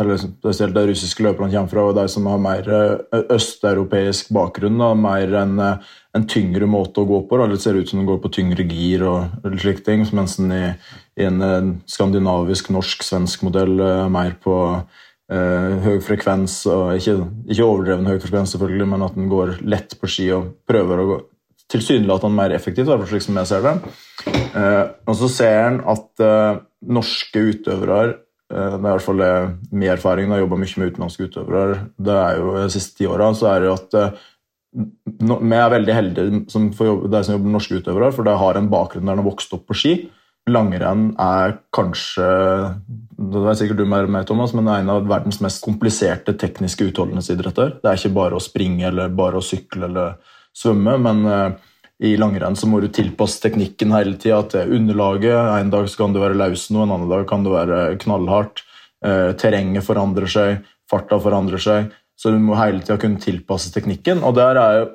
eller 0.00 0.20
spesielt 0.20 0.74
de 0.76 0.84
russiske 0.90 1.24
løperne 1.24 1.52
kommer 1.52 1.72
fra, 1.72 1.84
og 1.88 1.96
de 1.98 2.04
som 2.12 2.28
har 2.30 2.40
mer 2.42 2.70
eh, 2.76 3.24
østeuropeisk 3.36 4.32
bakgrunn. 4.34 4.78
Da, 4.80 4.92
mer 4.98 5.34
en, 5.42 5.58
eh, 5.64 5.90
en, 6.16 6.26
tyngre 6.30 6.68
måte 6.70 7.02
å 7.02 7.08
gå 7.08 7.22
på. 7.28 7.40
Da. 7.40 7.48
Det 7.50 7.60
ser 7.62 7.78
ut 7.78 7.90
som 7.90 8.02
de 8.02 8.08
går 8.08 8.20
på 8.22 8.32
tyngre 8.36 8.66
gir 8.66 9.06
og 9.08 9.46
slike 9.60 9.84
ting. 9.86 10.06
Mens 10.16 10.38
en 10.40 10.54
i, 10.56 10.64
i, 11.20 11.26
en 11.28 11.44
eh, 11.46 11.72
skandinavisk, 11.90 12.72
norsk, 12.74 13.04
svensk 13.06 13.44
modell 13.46 13.76
mer 14.12 14.36
på 14.42 14.56
eh, 14.76 15.74
høy 15.86 15.98
frekvens. 16.04 16.62
og 16.70 16.94
ikke, 16.98 17.18
ikke, 17.48 17.66
overdreven 17.66 18.08
høy 18.10 18.16
frekvens, 18.18 18.56
selvfølgelig, 18.56 18.88
men 18.94 19.06
at 19.08 19.20
en 19.20 19.30
går 19.32 19.58
lett 19.64 19.98
på 20.00 20.10
ski 20.10 20.30
og 20.36 20.54
prøver 20.68 21.02
å 21.02 21.10
gå 21.12 21.20
tilsynelatende 21.70 22.34
mer 22.34 22.54
effektivt, 22.54 22.88
i 22.88 22.90
hvert 22.90 23.04
fall 23.04 23.12
slik 23.12 23.26
som 23.26 23.38
jeg 23.38 23.50
ser 23.50 23.66
det. 23.66 23.74
Eh, 24.58 24.84
og 25.06 25.16
så 25.20 25.30
ser 25.32 25.60
en 25.68 25.78
at 25.92 26.24
eh, 26.24 26.58
norske 26.90 27.44
utøvere 27.52 28.00
Eh, 28.50 28.76
det 28.76 28.82
er 28.82 28.90
i 28.90 28.96
hvert 28.96 29.06
fall 29.06 29.24
min 29.70 29.88
erfaring. 29.92 30.28
Jeg 30.28 30.36
har 30.36 30.44
jobba 30.44 30.60
mye 30.60 30.82
med 30.82 30.92
utenlandske 30.92 31.30
utøvere. 31.30 31.80
Det 31.96 32.18
er 32.18 32.40
jo 32.40 32.54
De 32.58 32.68
siste 32.74 32.98
ti 32.98 33.08
åra 33.10 33.32
så 33.36 33.52
er 33.52 33.60
det 33.60 33.70
jo 33.70 33.76
at 33.78 33.98
eh, 34.00 34.22
vi 34.70 35.58
er 35.58 35.74
veldig 35.74 35.94
heldige 35.94 36.40
som 36.52 36.70
får 36.74 36.86
jobbe, 36.86 37.10
de 37.10 37.20
som 37.26 37.34
jobber 37.34 37.48
med 37.48 37.56
norske 37.58 37.80
utøvere, 37.80 38.12
for 38.14 38.26
de 38.26 38.38
har 38.42 38.58
en 38.58 38.70
bakgrunn 38.70 39.06
der 39.06 39.18
de 39.18 39.22
har 39.22 39.30
vokst 39.30 39.54
opp 39.56 39.66
på 39.66 39.78
ski. 39.78 39.94
Langrenn 40.50 41.10
er 41.20 41.58
kanskje 41.74 42.26
det 43.20 43.40
er 43.44 43.58
sikkert 43.58 43.82
du 43.82 43.88
mer 43.90 44.06
med, 44.08 44.24
Thomas, 44.26 44.54
men 44.56 44.64
det 44.66 44.72
er 44.72 44.84
en 44.84 44.92
av 44.94 45.08
verdens 45.10 45.40
mest 45.44 45.60
kompliserte 45.62 46.32
tekniske 46.40 46.86
utholdenhetsidretter. 46.88 47.74
Det 47.82 47.90
er 47.90 47.98
ikke 47.98 48.16
bare 48.16 48.38
å 48.38 48.42
springe 48.42 48.86
eller 48.88 49.12
bare 49.12 49.42
å 49.42 49.44
sykle 49.44 49.90
eller 49.90 50.14
svømme, 50.56 50.96
men 51.02 51.20
i 52.00 52.14
langrenn 52.16 52.56
så 52.56 52.68
må 52.70 52.80
du 52.80 52.88
tilpasse 52.88 53.42
teknikken 53.42 53.92
hele 53.92 54.16
tida 54.20 54.40
til 54.48 54.72
underlaget. 54.78 55.36
En 55.60 55.72
dag 55.72 55.88
kan 55.98 56.14
det 56.14 56.22
være 56.22 56.38
løsende, 56.40 56.84
en 56.86 56.94
annen 56.96 57.10
dag 57.12 57.26
kan 57.28 57.44
det 57.44 57.52
være 57.52 57.80
knallhardt. 58.00 58.62
Eh, 59.04 59.32
terrenget 59.40 59.84
forandrer 59.84 60.30
seg, 60.30 60.62
farta 60.88 61.20
forandrer 61.20 61.60
seg. 61.60 61.90
Så 62.16 62.32
du 62.32 62.40
må 62.40 62.56
hele 62.56 62.80
tida 62.84 62.96
kunne 63.00 63.20
tilpasse 63.20 63.72
teknikken. 63.74 64.24
Og 64.24 64.34
der 64.36 64.60
er 64.60 64.78
jo 64.78 64.88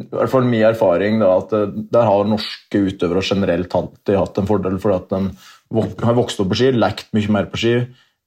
i 0.00 0.06
hvert 0.08 0.30
fall 0.32 0.46
min 0.48 0.64
erfaring 0.64 1.18
da, 1.20 1.34
at 1.42 1.52
eh, 1.56 1.74
der 1.92 2.06
har 2.08 2.30
norske 2.30 2.84
utøvere 2.86 3.24
generelt 3.26 3.74
alltid 3.76 4.18
hatt 4.18 4.38
en 4.40 4.48
fordel, 4.48 4.78
fordi 4.82 5.00
at 5.00 5.12
de 5.12 6.06
har 6.06 6.16
vokst 6.16 6.40
opp 6.42 6.52
på 6.52 6.60
ski, 6.62 6.72
lekt 6.76 7.10
mye 7.16 7.34
mer 7.34 7.50
på 7.50 7.60
ski. 7.60 7.74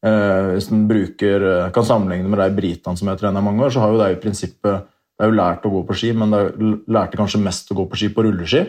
Eh, 0.05 0.51
hvis 0.53 0.69
en 0.75 0.85
bruker, 0.89 1.47
eh, 1.51 1.71
kan 1.73 1.87
sammenligne 1.87 2.29
med 2.29 2.43
de 2.43 2.51
britene 2.57 2.99
som 2.99 3.09
jeg 3.09 3.21
trener 3.21 3.45
mange 3.45 3.63
år, 3.65 3.73
så 3.73 3.81
har 3.81 3.95
jo 3.95 4.03
de 4.03 4.11
i 4.13 4.21
prinsippet 4.21 4.91
de 5.15 5.23
er 5.23 5.31
jo 5.31 5.37
lært 5.37 5.65
å 5.65 5.71
gå 5.71 5.81
på 5.87 5.95
ski, 5.95 6.09
men 6.17 6.33
de 6.33 6.41
lærte 6.91 7.17
kanskje 7.19 7.43
mest 7.43 7.71
å 7.71 7.77
gå 7.77 7.85
på 7.87 7.99
ski 7.99 8.07
på 8.11 8.23
rulleski. 8.25 8.61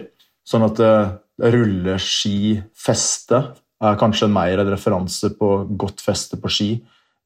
Sånn 0.47 0.65
at 0.69 0.79
uh, 0.79 1.15
rulleskifeste 1.43 3.38
er 3.87 3.99
kanskje 4.00 4.29
mer 4.33 4.62
en 4.62 4.71
referanse 4.71 5.33
på 5.37 5.49
godt 5.79 6.00
feste 6.05 6.38
på 6.41 6.49
ski 6.53 6.71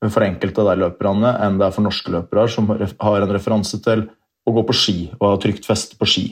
for 0.09 0.25
enkelte 0.25 0.63
av 0.63 0.71
de 0.71 0.81
løperne 0.81 1.31
enn 1.45 1.59
det 1.61 1.67
er 1.67 1.75
for 1.77 1.85
norske 1.85 2.13
løpere, 2.15 2.47
som 2.49 2.71
har 2.73 3.19
en 3.21 3.35
referanse 3.35 3.77
til 3.85 4.07
å 4.49 4.55
gå 4.57 4.63
på 4.67 4.75
ski 4.77 4.99
og 5.19 5.27
ha 5.27 5.37
trygt 5.43 5.69
feste 5.69 5.99
på 6.01 6.09
ski. 6.09 6.27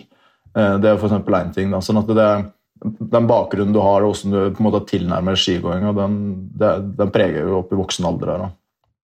Uh, 0.57 0.80
det 0.80 0.88
er 0.88 0.97
f.eks. 0.97 1.12
én 1.12 1.52
ting. 1.54 1.68
Da. 1.75 1.83
Sånn 1.85 2.00
at 2.00 2.09
det, 2.16 2.30
den 2.80 3.28
bakgrunnen 3.28 3.75
du 3.76 3.83
har, 3.85 4.00
og 4.07 4.14
hvordan 4.14 4.33
du 4.33 4.57
på 4.57 4.62
en 4.62 4.68
måte 4.71 4.87
tilnærmer 4.88 5.37
skigåinga, 5.37 5.92
den, 6.00 6.16
den, 6.57 7.12
preger 7.12 7.45
jo 7.45 7.61
opp 7.61 7.76
i 7.76 7.80
voksen 7.83 8.09
alder. 8.09 8.33
her. 8.33 8.57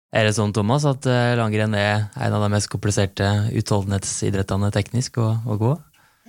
Er 0.08 0.24
det 0.24 0.36
sånn, 0.38 0.54
Thomas, 0.56 0.86
at 0.88 1.04
eh, 1.04 1.34
langrenn 1.36 1.74
er 1.76 2.06
en 2.16 2.34
av 2.36 2.44
de 2.46 2.48
mest 2.54 2.70
kompliserte 2.72 3.26
utholdenhetsidrettene 3.60 4.70
teknisk 4.72 5.18
å, 5.20 5.34
å 5.44 5.56
gå? 5.60 5.72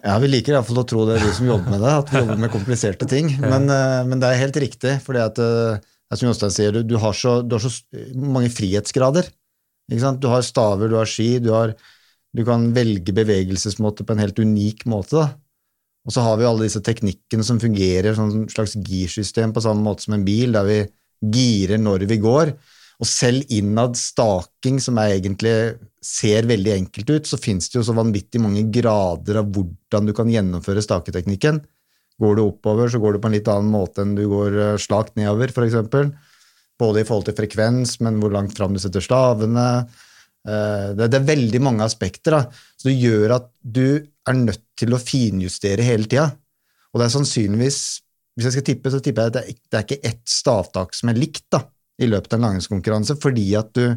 Ja, 0.04 0.18
Vi 0.20 0.30
liker 0.32 0.56
iallfall 0.56 0.82
å 0.82 0.88
tro 0.88 1.06
det, 1.08 1.16
er 1.16 1.28
vi 1.28 1.36
som 1.36 1.48
jobber 1.48 1.76
med 1.76 1.84
det, 1.84 1.94
at 2.02 2.12
vi 2.12 2.20
jobber 2.20 2.42
med 2.44 2.52
kompliserte 2.52 3.08
ting. 3.08 3.32
Men, 3.52 3.70
eh, 3.72 4.02
men 4.08 4.20
det 4.20 4.30
er 4.32 4.42
helt 4.44 4.60
riktig. 4.60 4.98
for 5.06 5.16
det 5.16 5.24
er 5.40 6.18
som 6.20 6.28
Jostein 6.28 6.56
sier, 6.56 6.76
du, 6.76 6.84
du, 6.88 6.98
har 7.00 7.16
så, 7.16 7.40
du, 7.46 7.56
har 7.56 7.64
så, 7.64 7.72
mange 8.16 8.52
frihetsgrader. 8.52 9.30
Du 9.90 10.28
har 10.30 10.44
staver, 10.46 10.90
du 10.92 10.98
har 11.00 11.10
ski, 11.10 11.38
du, 11.44 11.52
har, 11.56 11.74
du 12.36 12.44
kan 12.46 12.68
velge 12.76 13.16
bevegelsesmåte 13.16 14.06
på 14.06 14.16
en 14.16 14.24
helt 14.26 14.42
unik 14.42 14.84
måte. 14.92 15.24
Da. 15.24 15.30
Og 16.08 16.16
så 16.16 16.26
har 16.26 16.40
vi 16.40 16.48
alle 16.50 16.68
disse 16.68 16.82
teknikkene 16.84 17.46
som 17.46 17.62
fungerer 17.62 18.18
som 18.18 18.44
et 18.44 18.54
slags 18.54 18.76
girsystem 18.76 19.54
på 19.56 19.64
samme 19.64 19.86
måte 19.86 20.06
som 20.06 20.18
en 20.18 20.26
bil, 20.28 20.52
der 20.58 20.68
vi 20.68 20.80
girer 21.36 21.82
når 21.82 22.08
vi 22.10 22.20
går. 22.22 22.54
Og 23.00 23.08
selv 23.08 23.48
innad 23.56 23.96
staking, 23.96 24.80
som 24.84 25.00
egentlig 25.00 25.54
ser 26.04 26.48
veldig 26.50 26.74
enkelt 26.74 27.12
ut, 27.14 27.30
så 27.30 27.40
fins 27.40 27.70
det 27.72 27.80
jo 27.80 27.86
så 27.88 27.96
vanvittig 27.96 28.42
mange 28.44 28.66
grader 28.76 29.40
av 29.40 29.52
hvordan 29.56 30.10
du 30.10 30.16
kan 30.16 30.32
gjennomføre 30.32 30.84
staketeknikken. 30.84 31.62
Går 32.20 32.36
du 32.36 32.44
oppover, 32.44 32.92
så 32.92 33.00
går 33.00 33.16
du 33.16 33.22
på 33.24 33.30
en 33.30 33.38
litt 33.38 33.48
annen 33.52 33.72
måte 33.72 34.04
enn 34.04 34.18
du 34.18 34.26
går 34.28 34.58
eh, 34.60 34.76
slakt 34.82 35.16
nedover, 35.20 35.54
f.eks. 35.54 36.12
Både 36.80 37.02
i 37.02 37.08
forhold 37.08 37.30
til 37.30 37.38
frekvens, 37.40 37.98
men 38.04 38.20
hvor 38.20 38.36
langt 38.36 38.60
fram 38.60 38.76
du 38.76 38.82
setter 38.84 39.04
stavene. 39.04 39.70
Eh, 40.44 40.92
det, 41.00 41.08
er 41.08 41.32
veldig 41.32 41.64
mange 41.64 41.88
aspekter 41.88 42.36
da. 42.36 42.44
Så 42.76 42.92
det 42.92 43.00
gjør 43.00 43.38
at 43.40 43.50
du 43.64 43.86
er 43.96 44.36
nødt 44.36 44.66
til 44.80 44.96
å 44.96 45.00
finjustere 45.00 45.88
hele 45.88 46.12
tida. 46.12 46.28
Og 46.92 47.00
det 47.00 47.08
er 47.08 47.16
sannsynligvis, 47.16 47.82
hvis 48.36 48.50
jeg 48.50 48.58
skal 48.58 48.68
tippe, 48.74 48.92
så 48.92 49.00
tipper 49.04 49.28
jeg 49.28 49.32
at 49.32 49.56
det 49.56 49.80
er 49.80 49.88
ikke 49.88 50.04
ett 50.12 50.24
stavtak 50.28 50.96
som 50.98 51.12
er 51.12 51.20
likt 51.20 51.46
da, 51.56 51.64
i 52.00 52.08
løpet 52.08 52.34
av 52.34 52.40
en 52.40 52.48
langrennskonkurranse, 52.48 53.18
fordi 53.22 53.48
at 53.60 53.72
du, 53.76 53.94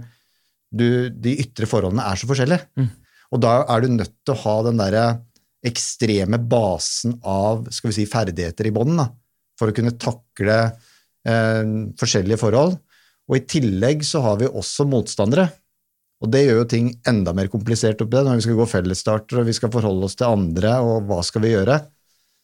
du, 0.74 0.86
de 1.10 1.36
ytre 1.44 1.68
forholdene 1.70 2.04
er 2.08 2.18
så 2.18 2.28
forskjellige. 2.30 2.66
Mm. 2.78 2.90
Og 3.32 3.42
da 3.42 3.58
er 3.62 3.82
du 3.82 3.94
nødt 3.94 4.16
til 4.26 4.34
å 4.34 4.40
ha 4.42 4.56
den 4.66 4.80
derre 4.80 5.04
ekstreme 5.62 6.40
basen 6.42 7.16
av 7.22 7.68
skal 7.70 7.92
vi 7.92 8.00
si, 8.00 8.08
ferdigheter 8.10 8.66
i 8.68 8.74
bånn 8.74 8.98
for 9.58 9.70
å 9.70 9.76
kunne 9.76 9.94
takle 10.00 10.56
eh, 10.66 11.62
forskjellige 12.00 12.40
forhold. 12.40 12.76
Og 13.30 13.38
i 13.38 13.44
tillegg 13.46 14.02
så 14.04 14.24
har 14.24 14.40
vi 14.40 14.50
også 14.50 14.88
motstandere. 14.90 15.46
Og 16.22 16.30
det 16.30 16.44
gjør 16.44 16.62
jo 16.62 16.70
ting 16.70 16.90
enda 17.08 17.34
mer 17.34 17.48
komplisert 17.50 18.02
oppi 18.02 18.14
det, 18.14 18.26
når 18.26 18.38
vi 18.38 18.46
skal 18.46 18.58
gå 18.58 18.68
fellesstarter 18.70 19.40
og 19.40 19.48
vi 19.48 19.56
skal 19.56 19.72
forholde 19.74 20.06
oss 20.06 20.18
til 20.18 20.30
andre, 20.30 20.76
og 20.84 21.08
hva 21.08 21.22
skal 21.26 21.42
vi 21.46 21.54
gjøre? 21.54 21.78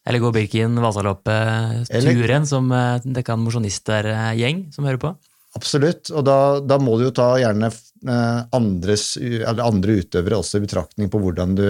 Eller 0.09 0.23
gå 0.23 0.31
Birken 0.35 0.79
Vasaloppet-turen, 0.83 2.47
som 2.49 2.71
eh, 2.73 3.05
det 3.05 3.27
kan 3.27 3.43
mosjonister-gjeng 3.43 4.69
som 4.75 4.87
hører 4.89 5.03
på? 5.03 5.13
Absolutt, 5.59 6.13
og 6.15 6.27
da, 6.27 6.39
da, 6.63 6.79
må 6.83 6.99
du 6.99 7.09
jo 7.09 7.15
ta 7.15 7.33
gjerne 7.41 7.71
eh, 7.73 8.43
andres, 8.55 9.17
andre 9.51 9.99
utøvere 10.03 10.39
også 10.39 10.61
i 10.61 10.67
betraktning 10.67 11.11
på 11.11 11.21
hvordan 11.23 11.57
du, 11.59 11.69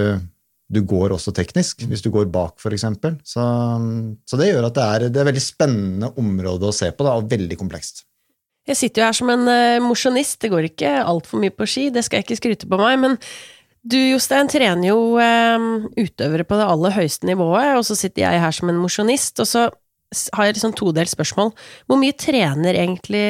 du 0.69 0.83
går 0.85 1.15
også 1.17 1.33
teknisk, 1.37 1.87
hvis 1.89 2.05
du 2.05 2.11
går 2.13 2.29
bak, 2.33 2.59
f.eks. 2.61 2.85
Så, 3.25 3.47
så 4.29 4.41
det 4.41 4.51
gjør 4.51 4.69
at 4.69 4.77
det 4.77 4.85
er, 4.85 5.07
det 5.09 5.23
er 5.23 5.31
veldig 5.31 5.45
spennende 5.45 6.13
område 6.21 6.69
å 6.69 6.77
se 6.77 6.91
på, 6.93 7.07
da, 7.07 7.17
og 7.17 7.31
veldig 7.33 7.59
komplekst. 7.61 8.05
Jeg 8.69 8.77
sitter 8.77 9.01
jo 9.01 9.07
her 9.09 9.17
som 9.17 9.31
en 9.33 9.49
uh, 9.49 9.81
mosjonist, 9.81 10.43
det 10.45 10.53
går 10.53 10.69
ikke 10.69 10.99
altfor 11.01 11.41
mye 11.41 11.55
på 11.57 11.69
ski, 11.69 11.89
det 11.93 12.05
skal 12.05 12.21
jeg 12.21 12.29
ikke 12.29 12.41
skryte 12.43 12.69
på 12.69 12.81
meg, 12.81 12.99
men 13.01 13.17
du 13.89 13.97
Jostein 13.97 14.51
trener 14.53 14.91
jo 14.91 15.17
uh, 15.17 15.89
utøvere 15.97 16.45
på 16.45 16.59
det 16.61 16.67
aller 16.69 16.97
høyeste 16.99 17.31
nivået, 17.31 17.79
og 17.79 17.87
så 17.89 17.97
sitter 17.97 18.27
jeg 18.27 18.43
her 18.45 18.53
som 18.53 18.69
en 18.69 18.83
mosjonist, 18.83 19.41
og 19.41 19.49
så 19.49 19.69
har 20.37 20.49
jeg 20.49 20.59
liksom 20.59 20.75
todelt 20.77 21.13
spørsmål. 21.13 21.55
Hvor 21.89 22.01
mye 22.01 22.17
trener 22.17 22.77
egentlig 22.77 23.25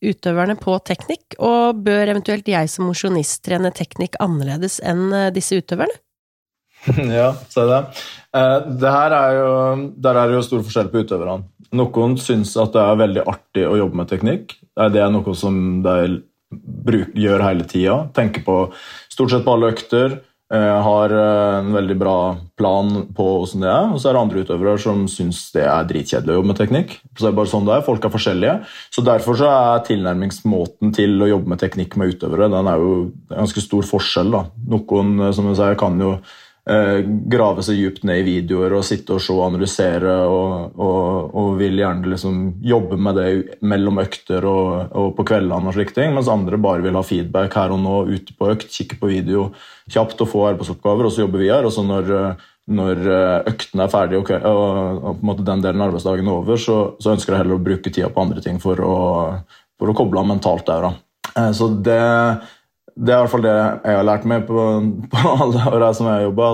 utøverne 0.00 0.56
på 0.60 0.76
teknikk, 0.86 1.36
og 1.38 1.82
bør 1.84 2.14
eventuelt 2.14 2.48
jeg 2.48 2.70
som 2.72 2.88
mosjonist 2.88 3.42
trene 3.46 3.72
teknikk 3.74 4.18
annerledes 4.22 4.80
enn 4.86 5.10
eh, 5.12 5.28
disse 5.34 5.60
utøverne? 5.60 6.00
ja, 7.20 7.34
se 7.52 7.66
det. 7.68 7.80
Eh, 8.36 8.56
det 8.80 8.94
her 8.96 9.16
er 9.16 9.36
jo, 9.36 9.50
der 10.00 10.16
er 10.16 10.30
det 10.30 10.38
jo 10.38 10.46
stor 10.46 10.64
forskjell 10.64 10.90
på 10.92 11.04
utøverne. 11.04 11.44
Noen 11.76 12.16
syns 12.18 12.56
at 12.58 12.72
det 12.74 12.82
er 12.82 13.02
veldig 13.04 13.26
artig 13.30 13.68
å 13.68 13.76
jobbe 13.78 14.00
med 14.00 14.10
teknikk. 14.10 14.56
Det 14.90 15.02
er 15.02 15.12
noe 15.12 15.34
som 15.38 15.54
de 15.84 16.18
gjør 17.14 17.44
hele 17.44 17.66
tida. 17.68 18.00
Tenker 18.16 18.42
på 18.42 18.56
stort 19.12 19.30
sett 19.30 19.44
på 19.46 19.54
alle 19.54 19.70
økter. 19.70 20.16
Eh, 20.50 20.82
har 20.82 21.10
eh, 21.10 21.58
en 21.58 21.72
veldig 21.72 21.94
bra 21.94 22.36
plan 22.58 22.88
på 23.14 23.26
hvordan 23.38 23.62
det 23.62 23.68
er. 23.70 23.92
Og 23.94 24.00
så 24.02 24.10
er 24.10 24.16
det 24.16 24.22
andre 24.24 24.42
utøvere 24.42 24.72
som 24.82 25.04
syns 25.06 25.44
det 25.54 25.62
er 25.62 25.86
dritkjedelig 25.86 26.32
å 26.34 26.38
jobbe 26.40 26.50
med 26.50 26.58
teknikk. 26.58 26.96
Så 27.14 27.22
det 27.22 27.30
er 27.30 27.36
bare 27.38 27.50
sånn 27.52 27.68
det 27.68 27.76
er. 27.76 27.84
Folk 27.86 28.06
er 28.06 28.14
forskjellige. 28.16 28.56
Så 28.90 29.04
Derfor 29.06 29.38
så 29.38 29.46
er 29.52 29.84
tilnærmingsmåten 29.86 30.90
til 30.96 31.22
å 31.22 31.30
jobbe 31.30 31.54
med 31.54 31.62
teknikk 31.62 31.94
med 32.00 32.16
utøvere 32.16 32.50
den 32.50 32.70
er 32.72 32.82
jo 32.82 32.96
ganske 33.30 33.62
stor 33.62 33.86
forskjell. 33.86 34.34
da. 34.34 34.42
Noen 34.74 35.14
eh, 35.20 35.34
som 35.38 35.46
jeg 35.52 35.60
sier, 35.60 35.78
kan 35.78 36.02
jo 36.02 36.16
grave 37.32 37.62
seg 37.64 37.78
dypt 37.80 38.02
ned 38.06 38.20
i 38.20 38.26
videoer 38.26 38.74
og 38.76 38.84
sitte 38.84 39.14
og 39.16 39.22
se 39.24 39.32
og 39.32 39.46
analysere 39.46 40.12
og, 40.28 40.76
og, 40.76 41.32
og, 41.32 41.48
vil 41.58 41.80
gjerne 41.80 42.12
liksom 42.12 42.36
jobbe 42.62 42.98
med 43.00 43.16
det 43.16 43.30
mellom 43.64 43.98
økter 44.02 44.44
og, 44.46 44.92
og 44.92 45.14
på 45.16 45.24
kveldene, 45.32 45.70
og 45.70 45.74
slike 45.74 45.96
ting, 45.96 46.12
mens 46.14 46.28
andre 46.30 46.60
bare 46.60 46.84
vil 46.84 46.98
ha 46.98 47.02
feedback 47.06 47.56
her 47.56 47.74
og 47.74 47.80
nå, 47.82 47.96
ute 48.12 48.36
på 48.36 48.52
økt, 48.52 48.68
kikke 48.76 49.00
på 49.00 49.10
video 49.10 49.48
kjapt 49.90 50.20
og 50.22 50.30
få 50.30 50.46
arbeidsoppgaver, 50.52 51.08
og 51.08 51.14
så 51.14 51.24
jobber 51.24 51.42
vi 51.42 51.50
her. 51.50 51.66
og 51.66 51.74
så 51.74 51.82
når, 51.86 52.12
når 52.70 53.02
øktene 53.50 53.86
er 53.86 53.92
ferdige 53.96 54.38
og, 54.52 55.10
og 55.16 55.42
den 55.42 55.64
delen 55.64 55.80
av 55.80 55.90
arbeidsdagen 55.90 56.28
er 56.28 56.38
over, 56.38 56.60
så, 56.60 56.80
så, 57.00 57.16
ønsker 57.16 57.34
jeg 57.34 57.42
heller 57.42 57.58
å 57.58 57.66
bruke 57.70 57.90
tida 57.90 58.12
på 58.12 58.28
andre 58.28 58.44
ting 58.44 58.60
for 58.62 58.84
å, 58.84 58.96
for 59.80 59.90
å 59.90 59.96
koble 59.96 60.22
av 60.22 60.30
mentalt 60.30 60.68
der. 60.68 60.86
Da. 60.86 61.32
Eh, 61.36 61.52
så 61.56 61.70
det 61.74 62.00
det 62.96 63.12
er 63.12 63.18
i 63.18 63.22
hvert 63.24 63.32
fall 63.32 63.46
det 63.46 63.54
jeg 63.54 63.96
har 63.98 64.06
lært 64.06 64.26
meg 64.28 64.48
på, 64.48 64.66
på 65.12 65.36
alle 65.44 65.70
åra 65.70 65.92
som 65.96 66.08
jeg 66.10 66.18
har 66.18 66.26
jobba. 66.28 66.50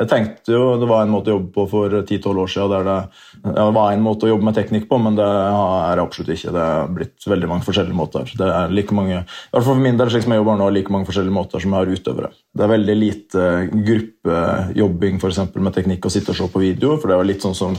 Jeg 0.00 0.08
tenkte 0.08 0.52
jo 0.52 0.74
det 0.80 0.88
var 0.88 1.04
en 1.04 1.12
måte 1.12 1.32
å 1.32 1.34
jobbe 1.38 1.50
på 1.54 1.64
for 1.68 1.94
10-12 2.00 2.40
år 2.42 2.50
siden. 2.52 2.72
Der 2.72 2.86
det, 2.88 2.96
det, 3.44 3.64
var 3.76 3.92
en 3.92 4.04
måte 4.04 4.28
å 4.28 4.32
jobbe 4.32 4.48
med 4.48 4.56
teknikk 4.56 4.86
på, 4.90 4.98
men 5.00 5.16
det 5.18 5.26
er 5.26 5.96
det 5.96 6.04
absolutt 6.04 6.32
ikke. 6.34 6.52
Det 6.56 6.66
er 6.66 6.92
blitt 6.98 7.28
veldig 7.32 7.50
mange 7.50 7.66
forskjellige 7.68 7.96
måter. 7.96 8.34
Det 8.40 8.50
er 8.50 8.74
like 8.76 8.96
mange, 8.96 9.22
i 9.22 9.54
hvert 9.54 9.66
fall 9.66 9.76
For 9.76 9.84
min 9.86 10.00
del, 10.00 10.12
slik 10.12 10.26
som 10.26 10.36
jeg 10.36 10.42
jobber 10.42 10.60
nå, 10.60 10.68
like 10.74 10.94
mange 10.94 11.08
forskjellige 11.08 11.36
måter 11.36 11.64
som 11.64 11.74
jeg 11.74 11.84
har 11.84 11.96
utøvere. 12.00 12.32
Det 12.56 12.66
er 12.66 12.74
veldig 12.74 12.98
lite 12.98 13.48
gruppejobbing 13.72 15.20
for 15.22 15.32
eksempel, 15.32 15.64
med 15.64 15.76
teknikk 15.76 16.08
å 16.08 16.12
sitte 16.12 16.34
og 16.34 16.40
se 16.40 16.52
på 16.52 16.64
video. 16.64 16.96
for 17.00 17.10
det 17.10 17.18
er 17.18 17.32
litt 17.32 17.44
sånn 17.44 17.58
som 17.58 17.76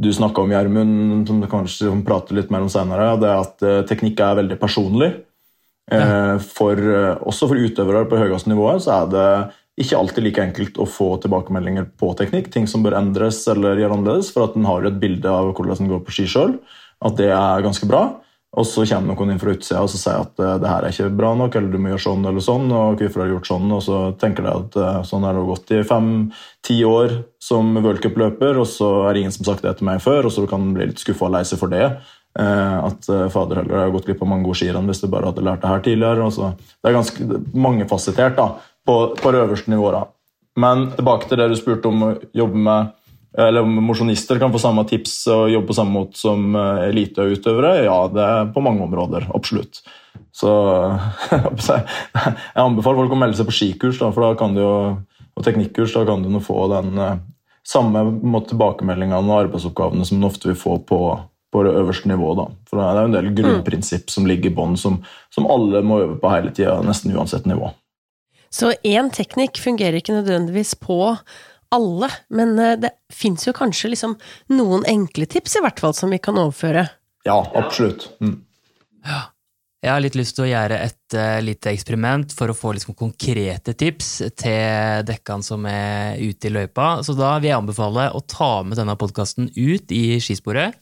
du 0.00 0.08
snakka 0.16 0.40
om, 0.40 0.52
Gjermund, 0.54 1.26
som 1.28 1.40
du 1.42 1.48
kanskje 1.50 1.90
prater 2.06 2.38
litt 2.38 2.52
mer 2.52 2.64
om 2.64 2.70
senere, 2.72 3.12
det 3.20 3.28
er 3.28 3.42
at 3.42 3.64
eh, 3.66 3.82
teknikk 3.88 4.22
er 4.24 4.38
veldig 4.38 4.56
personlig. 4.60 5.10
Eh, 5.90 6.38
for, 6.38 6.78
eh, 6.78 7.16
også 7.26 7.48
for 7.50 7.58
utøvere 7.58 8.06
på 8.08 8.20
høyeste 8.20 8.50
nivå 8.52 8.70
så 8.82 9.00
er 9.00 9.10
det 9.10 9.26
ikke 9.80 9.98
alltid 9.98 10.24
like 10.26 10.42
enkelt 10.44 10.80
å 10.82 10.86
få 10.88 11.14
tilbakemeldinger 11.22 11.88
på 11.98 12.12
teknikk. 12.18 12.50
Ting 12.52 12.66
som 12.70 12.84
bør 12.84 12.98
endres 13.00 13.42
eller 13.50 13.80
gjøre 13.80 13.96
annerledes, 13.96 14.32
for 14.34 14.46
at 14.46 14.56
en 14.58 14.68
har 14.68 14.86
et 14.86 14.98
bilde 15.00 15.30
av 15.30 15.54
hvordan 15.54 15.80
en 15.80 15.94
går 15.94 16.02
på 16.04 16.14
ski 16.14 16.26
sjøl. 16.28 16.58
At 17.00 17.16
det 17.16 17.30
er 17.32 17.64
ganske 17.64 17.88
bra. 17.88 18.20
Og 18.58 18.66
så 18.66 18.82
kommer 18.82 19.14
noen 19.14 19.30
inn 19.30 19.38
fra 19.38 19.52
utsida 19.54 19.78
og 19.78 19.92
så 19.92 19.98
sier 20.00 20.24
at 20.24 20.40
uh, 20.42 20.56
det 20.58 20.66
her 20.66 20.82
er 20.82 20.90
ikke 20.90 21.12
bra 21.14 21.28
nok, 21.38 21.54
eller 21.54 21.70
du 21.70 21.78
må 21.78 21.92
gjøre 21.92 22.02
sånn 22.02 22.26
eller 22.26 22.42
sånn. 22.42 22.66
Og 22.74 22.98
hvorfor 22.98 23.22
har 23.22 23.30
du 23.30 23.36
gjort 23.36 23.50
sånn? 23.50 23.68
Og 23.76 23.82
så 23.86 23.98
tenker 24.18 24.42
de 24.42 24.50
at 24.50 25.06
sånn 25.06 25.22
har 25.24 25.38
det 25.38 25.44
gått 25.46 25.70
i 25.70 25.84
fem-ti 25.86 26.80
år 26.84 27.14
som 27.40 27.70
worldcupløper, 27.78 28.58
og 28.58 28.66
så 28.68 28.90
er 29.06 29.14
det 29.14 29.22
ingen 29.22 29.36
som 29.36 29.46
har 29.46 29.54
sagt 29.54 29.68
det 29.68 29.76
til 29.78 29.86
meg 29.88 30.02
før, 30.02 30.26
og 30.26 30.34
så 30.34 30.48
kan 30.50 30.66
en 30.66 30.74
bli 30.74 30.90
litt 30.90 31.00
skuffa 31.00 31.30
og 31.30 31.36
lei 31.38 31.44
seg 31.46 31.62
for 31.62 31.72
det. 31.72 31.86
Eh, 32.38 32.84
at 32.84 33.08
eh, 33.08 33.28
fader 33.28 33.56
heller 33.56 33.76
har 33.76 33.90
gått 33.90 34.06
glipp 34.06 34.22
av 34.22 34.28
mange 34.30 34.46
gode 34.46 34.60
skirenn 34.60 34.86
hvis 34.86 35.02
du 35.02 35.08
bare 35.10 35.32
hadde 35.32 35.42
lært 35.42 35.64
det 35.64 35.72
her 35.72 35.82
tidligere. 35.82 36.28
Også. 36.28 36.52
Det 36.78 36.90
er 36.90 36.96
ganske 36.96 37.42
mangefasettert 37.58 38.36
da, 38.38 38.46
på, 38.86 38.96
på 39.18 39.32
det 39.34 39.42
øverste 39.42 39.72
nivået. 39.72 40.12
Men 40.60 40.90
tilbake 40.94 41.26
til 41.26 41.40
det 41.40 41.50
du 41.50 41.58
spurte 41.58 41.90
om 41.90 42.06
å 42.06 42.14
jobbe 42.36 42.64
med 42.68 42.96
eller 43.38 43.62
om 43.62 43.76
mosjonister 43.86 44.40
kan 44.42 44.50
få 44.50 44.58
samme 44.58 44.82
tips 44.90 45.12
og 45.30 45.52
jobbe 45.52 45.68
på 45.68 45.74
samme 45.76 45.94
måte 45.94 46.18
som 46.18 46.54
eh, 46.58 46.86
eliteutøvere. 46.88 47.84
Ja, 47.86 47.98
det 48.10 48.24
er 48.26 48.52
på 48.54 48.62
mange 48.62 48.82
områder. 48.86 49.28
Absolutt. 49.34 49.82
Så 50.34 50.50
jeg 51.30 51.84
anbefaler 52.58 53.02
folk 53.02 53.14
å 53.14 53.18
melde 53.18 53.38
seg 53.38 53.46
på 53.50 53.54
skikurs, 53.54 54.00
da, 54.02 54.10
for 54.14 54.26
da 54.26 54.32
kan 54.38 54.54
du 54.54 54.62
jo, 54.62 54.72
og 55.38 55.46
teknikkurs. 55.46 55.94
Da 55.94 56.02
kan 56.08 56.26
du 56.26 56.40
få 56.42 56.64
den 56.74 56.98
samme 57.66 58.02
tilbakemeldingene 58.50 59.22
og 59.22 59.44
arbeidsoppgavene 59.44 60.06
som 60.06 60.18
du 60.18 60.26
ofte 60.26 60.50
vil 60.50 60.58
få 60.58 60.80
på 60.86 61.00
på 61.50 61.62
det 61.66 61.74
øverste 61.74 62.08
nivået. 62.08 62.38
Da. 62.38 62.46
For 62.70 62.78
Det 62.78 62.86
er 62.86 62.98
jo 63.00 63.10
en 63.10 63.16
del 63.16 63.30
grunnprinsipp 63.42 64.06
mm. 64.06 64.14
som 64.14 64.26
ligger 64.30 64.50
i 64.50 64.54
bånn, 64.54 64.76
som, 64.78 65.00
som, 65.34 65.48
alle 65.50 65.82
må 65.86 66.00
øve 66.04 66.18
på 66.22 66.32
hele 66.32 66.52
tida, 66.54 66.78
nesten 66.86 67.14
uansett 67.16 67.48
nivå. 67.50 67.72
Så 68.50 68.72
én 68.86 69.10
teknikk 69.14 69.60
fungerer 69.62 69.98
ikke 70.00 70.16
nødvendigvis 70.16 70.74
på 70.78 71.00
alle, 71.70 72.08
men 72.34 72.56
eh, 72.58 72.78
det 72.82 72.94
fins 73.14 73.46
jo 73.46 73.54
kanskje 73.54 73.92
liksom 73.92 74.16
noen 74.54 74.86
enkle 74.90 75.26
tips 75.30 75.58
i 75.58 75.64
hvert 75.64 75.82
fall 75.82 75.94
som 75.94 76.10
vi 76.10 76.18
kan 76.22 76.38
overføre? 76.38 76.88
Ja, 77.26 77.38
absolutt. 77.54 78.08
Mm. 78.22 78.40
Ja. 79.06 79.28
Jeg 79.80 79.94
har 79.94 80.02
litt 80.04 80.16
lyst 80.18 80.34
til 80.36 80.44
å 80.44 80.50
gjøre 80.50 80.76
et 80.84 81.14
uh, 81.16 81.38
lite 81.40 81.70
eksperiment 81.72 82.34
for 82.36 82.52
å 82.52 82.56
få 82.56 82.74
liksom, 82.76 82.92
konkrete 82.98 83.72
tips 83.72 84.10
til 84.36 85.06
dekkene 85.08 85.46
som 85.46 85.64
er 85.70 86.20
ute 86.20 86.50
i 86.50 86.52
løypa. 86.52 86.98
Så 87.06 87.14
da 87.16 87.38
vil 87.38 87.48
jeg 87.48 87.56
anbefale 87.56 88.10
å 88.12 88.20
ta 88.20 88.58
med 88.60 88.76
denne 88.76 88.98
podkasten 89.00 89.48
ut 89.56 89.94
i 89.96 90.18
skisporet 90.20 90.76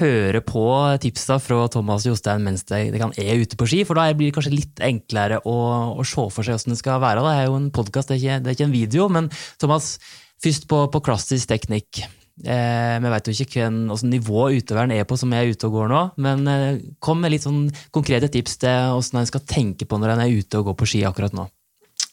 høre 0.00 0.40
på 0.42 0.64
tipsa 1.02 1.38
fra 1.42 1.68
Thomas 1.70 2.06
Jostein 2.06 2.42
mens 2.42 2.66
de, 2.66 2.88
de 2.94 2.98
er 3.22 3.42
ute 3.42 3.58
på 3.58 3.68
ski, 3.70 3.84
for 3.86 3.98
da 3.98 4.08
blir 4.16 4.30
det 4.30 4.36
kanskje 4.36 4.56
litt 4.56 4.82
enklere 4.82 5.40
å, 5.46 5.56
å 5.94 6.06
se 6.06 6.26
for 6.34 6.42
seg 6.42 6.56
hvordan 6.56 6.74
det 6.74 6.80
skal 6.80 7.00
være. 7.04 7.22
Det 7.22 7.36
er 7.38 7.46
jo 7.46 7.56
en 7.60 7.70
podkast, 7.74 8.10
det, 8.10 8.20
det, 8.24 8.50
er 8.50 8.58
ikke 8.58 8.68
en 8.68 8.74
video. 8.74 9.08
Men 9.12 9.30
Thomas, 9.62 9.96
først 10.42 10.68
på, 10.70 10.84
på 10.90 11.02
klassisk 11.06 11.52
teknikk. 11.52 12.04
Eh, 12.42 12.96
vi 12.98 13.10
vet 13.12 13.28
jo 13.30 13.34
ikke 13.36 13.68
hvilket 13.70 14.08
nivå 14.10 14.48
utøveren 14.56 14.90
er 14.96 15.06
på 15.06 15.18
som 15.20 15.30
er 15.36 15.52
ute 15.52 15.68
og 15.68 15.76
går 15.78 15.92
nå, 15.92 16.00
men 16.26 16.48
eh, 16.50 16.80
kom 16.98 17.20
med 17.22 17.30
litt 17.30 17.46
sånn 17.46 17.68
konkrete 17.94 18.26
tips 18.34 18.58
til 18.64 18.88
hvordan 18.90 19.20
en 19.20 19.28
skal 19.30 19.44
tenke 19.46 19.86
på 19.86 20.00
når 20.02 20.16
en 20.16 20.24
er 20.24 20.34
ute 20.34 20.58
og 20.58 20.72
går 20.72 20.80
på 20.80 20.88
ski 20.90 21.04
akkurat 21.06 21.36
nå. 21.36 21.46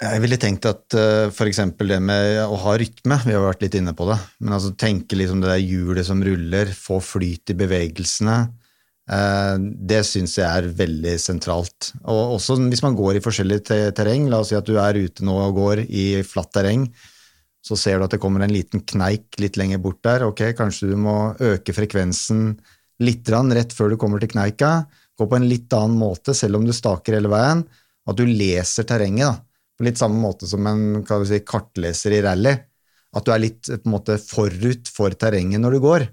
Jeg 0.01 0.21
ville 0.23 0.37
tenkt 0.41 0.65
at 0.65 0.95
uh, 0.97 1.27
eh, 1.27 1.29
f.eks. 1.29 1.59
det 1.77 1.99
med 2.01 2.39
å 2.41 2.55
ha 2.63 2.73
rytme, 2.79 3.19
vi 3.21 3.35
har 3.35 3.43
vært 3.45 3.61
litt 3.61 3.75
inne 3.77 3.93
på 3.93 4.07
det, 4.09 4.17
men 4.41 4.55
altså 4.55 4.71
tenke 4.73 5.17
liksom 5.17 5.43
det 5.43 5.51
der 5.51 5.61
hjulet 5.61 6.07
som 6.07 6.23
ruller, 6.25 6.71
få 6.73 6.97
flyt 7.05 7.53
i 7.53 7.57
bevegelsene, 7.59 8.37
uh, 9.13 9.55
det 9.61 10.01
syns 10.09 10.39
jeg 10.39 10.47
er 10.47 10.71
veldig 10.79 11.13
sentralt. 11.21 11.91
Og 12.01 12.37
også 12.39 12.57
hvis 12.63 12.81
man 12.81 12.97
går 12.97 13.19
i 13.19 13.23
forskjellig 13.27 13.59
terreng, 13.69 14.25
la 14.31 14.41
oss 14.41 14.49
si 14.49 14.57
at 14.57 14.65
du 14.65 14.79
er 14.81 14.97
ute 14.97 15.27
nå 15.27 15.37
og 15.43 15.59
går 15.59 15.83
i 15.85 16.07
flatt 16.25 16.49
terreng, 16.57 16.87
så 17.61 17.77
ser 17.77 17.99
du 17.99 18.07
at 18.07 18.15
det 18.15 18.21
kommer 18.23 18.41
en 18.41 18.53
liten 18.53 18.81
kneik 18.81 19.37
litt 19.37 19.59
lenger 19.61 19.83
bort 19.83 20.01
der. 20.01 20.25
Ok, 20.25 20.47
kanskje 20.57 20.89
du 20.89 20.95
må 20.97 21.35
øke 21.37 21.75
frekvensen 21.77 22.55
litt 23.05 23.29
rett 23.29 23.77
før 23.77 23.93
du 23.93 23.99
kommer 24.01 24.17
til 24.17 24.33
kneika. 24.33 24.87
Gå 25.13 25.29
på 25.29 25.37
en 25.37 25.45
litt 25.45 25.69
annen 25.77 26.01
måte, 26.01 26.33
selv 26.33 26.57
om 26.57 26.65
du 26.65 26.73
staker 26.73 27.19
hele 27.19 27.29
veien. 27.29 27.61
At 28.09 28.17
du 28.17 28.25
leser 28.25 28.87
terrenget 28.89 29.29
da, 29.29 29.35
litt 29.85 29.99
samme 29.99 30.19
måte 30.21 30.49
som 30.49 30.67
en 30.69 31.01
si, 31.27 31.41
kartleser 31.47 32.17
i 32.17 32.21
rally. 32.25 32.53
At 33.11 33.27
du 33.27 33.33
er 33.33 33.43
litt 33.43 33.67
på 33.67 33.89
en 33.89 33.95
måte 33.95 34.17
forut 34.23 34.89
for 34.91 35.13
terrenget 35.19 35.61
når 35.61 35.75
du 35.75 35.83
går. 35.83 36.07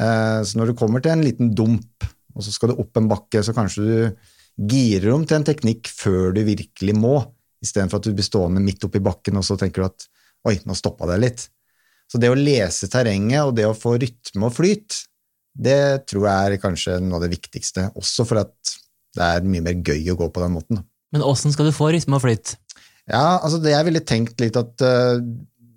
Eh, 0.00 0.40
så 0.42 0.58
når 0.58 0.72
du 0.72 0.78
kommer 0.78 1.02
til 1.02 1.14
en 1.14 1.24
liten 1.24 1.52
dump, 1.56 2.06
og 2.36 2.44
så 2.44 2.52
skal 2.52 2.72
du 2.72 2.80
opp 2.82 2.98
en 2.98 3.08
bakke, 3.10 3.42
så 3.44 3.54
kanskje 3.56 3.86
du 3.86 4.66
girer 4.72 5.12
om 5.14 5.24
til 5.28 5.38
en 5.38 5.46
teknikk 5.46 5.88
før 5.92 6.32
du 6.36 6.42
virkelig 6.46 6.96
må, 6.96 7.18
istedenfor 7.64 8.00
at 8.00 8.08
du 8.08 8.16
blir 8.16 8.26
stående 8.26 8.62
midt 8.64 8.84
oppi 8.86 9.00
bakken 9.04 9.38
og 9.40 9.44
så 9.46 9.56
tenker 9.60 9.82
du 9.82 9.88
at 9.88 10.08
oi, 10.48 10.56
nå 10.64 10.76
stoppa 10.76 11.08
det 11.10 11.20
litt. 11.22 11.46
Så 12.10 12.20
det 12.22 12.30
å 12.30 12.38
lese 12.38 12.88
terrenget 12.90 13.42
og 13.42 13.56
det 13.58 13.66
å 13.66 13.76
få 13.76 13.96
rytme 13.98 14.46
og 14.46 14.54
flyt, 14.54 15.00
det 15.56 16.06
tror 16.10 16.28
jeg 16.28 16.50
er 16.52 16.62
kanskje 16.62 16.98
noe 17.02 17.18
av 17.18 17.24
det 17.24 17.32
viktigste, 17.32 17.88
også 17.98 18.26
for 18.28 18.44
at 18.44 18.76
det 19.16 19.24
er 19.24 19.48
mye 19.48 19.64
mer 19.64 19.80
gøy 19.80 20.12
å 20.12 20.18
gå 20.20 20.28
på 20.28 20.42
den 20.44 20.54
måten. 20.54 20.84
Men 21.14 21.24
åssen 21.24 21.54
skal 21.54 21.70
du 21.70 21.74
få 21.74 21.88
rytme 21.94 22.18
og 22.18 22.26
flyt? 22.26 22.54
Ja, 23.06 23.38
altså 23.38 23.60
det 23.62 23.74
jeg 23.74 23.86
ville 23.86 24.02
tenkt 24.02 24.40
litt 24.42 24.56
at 24.58 24.82
uh, 24.82 25.20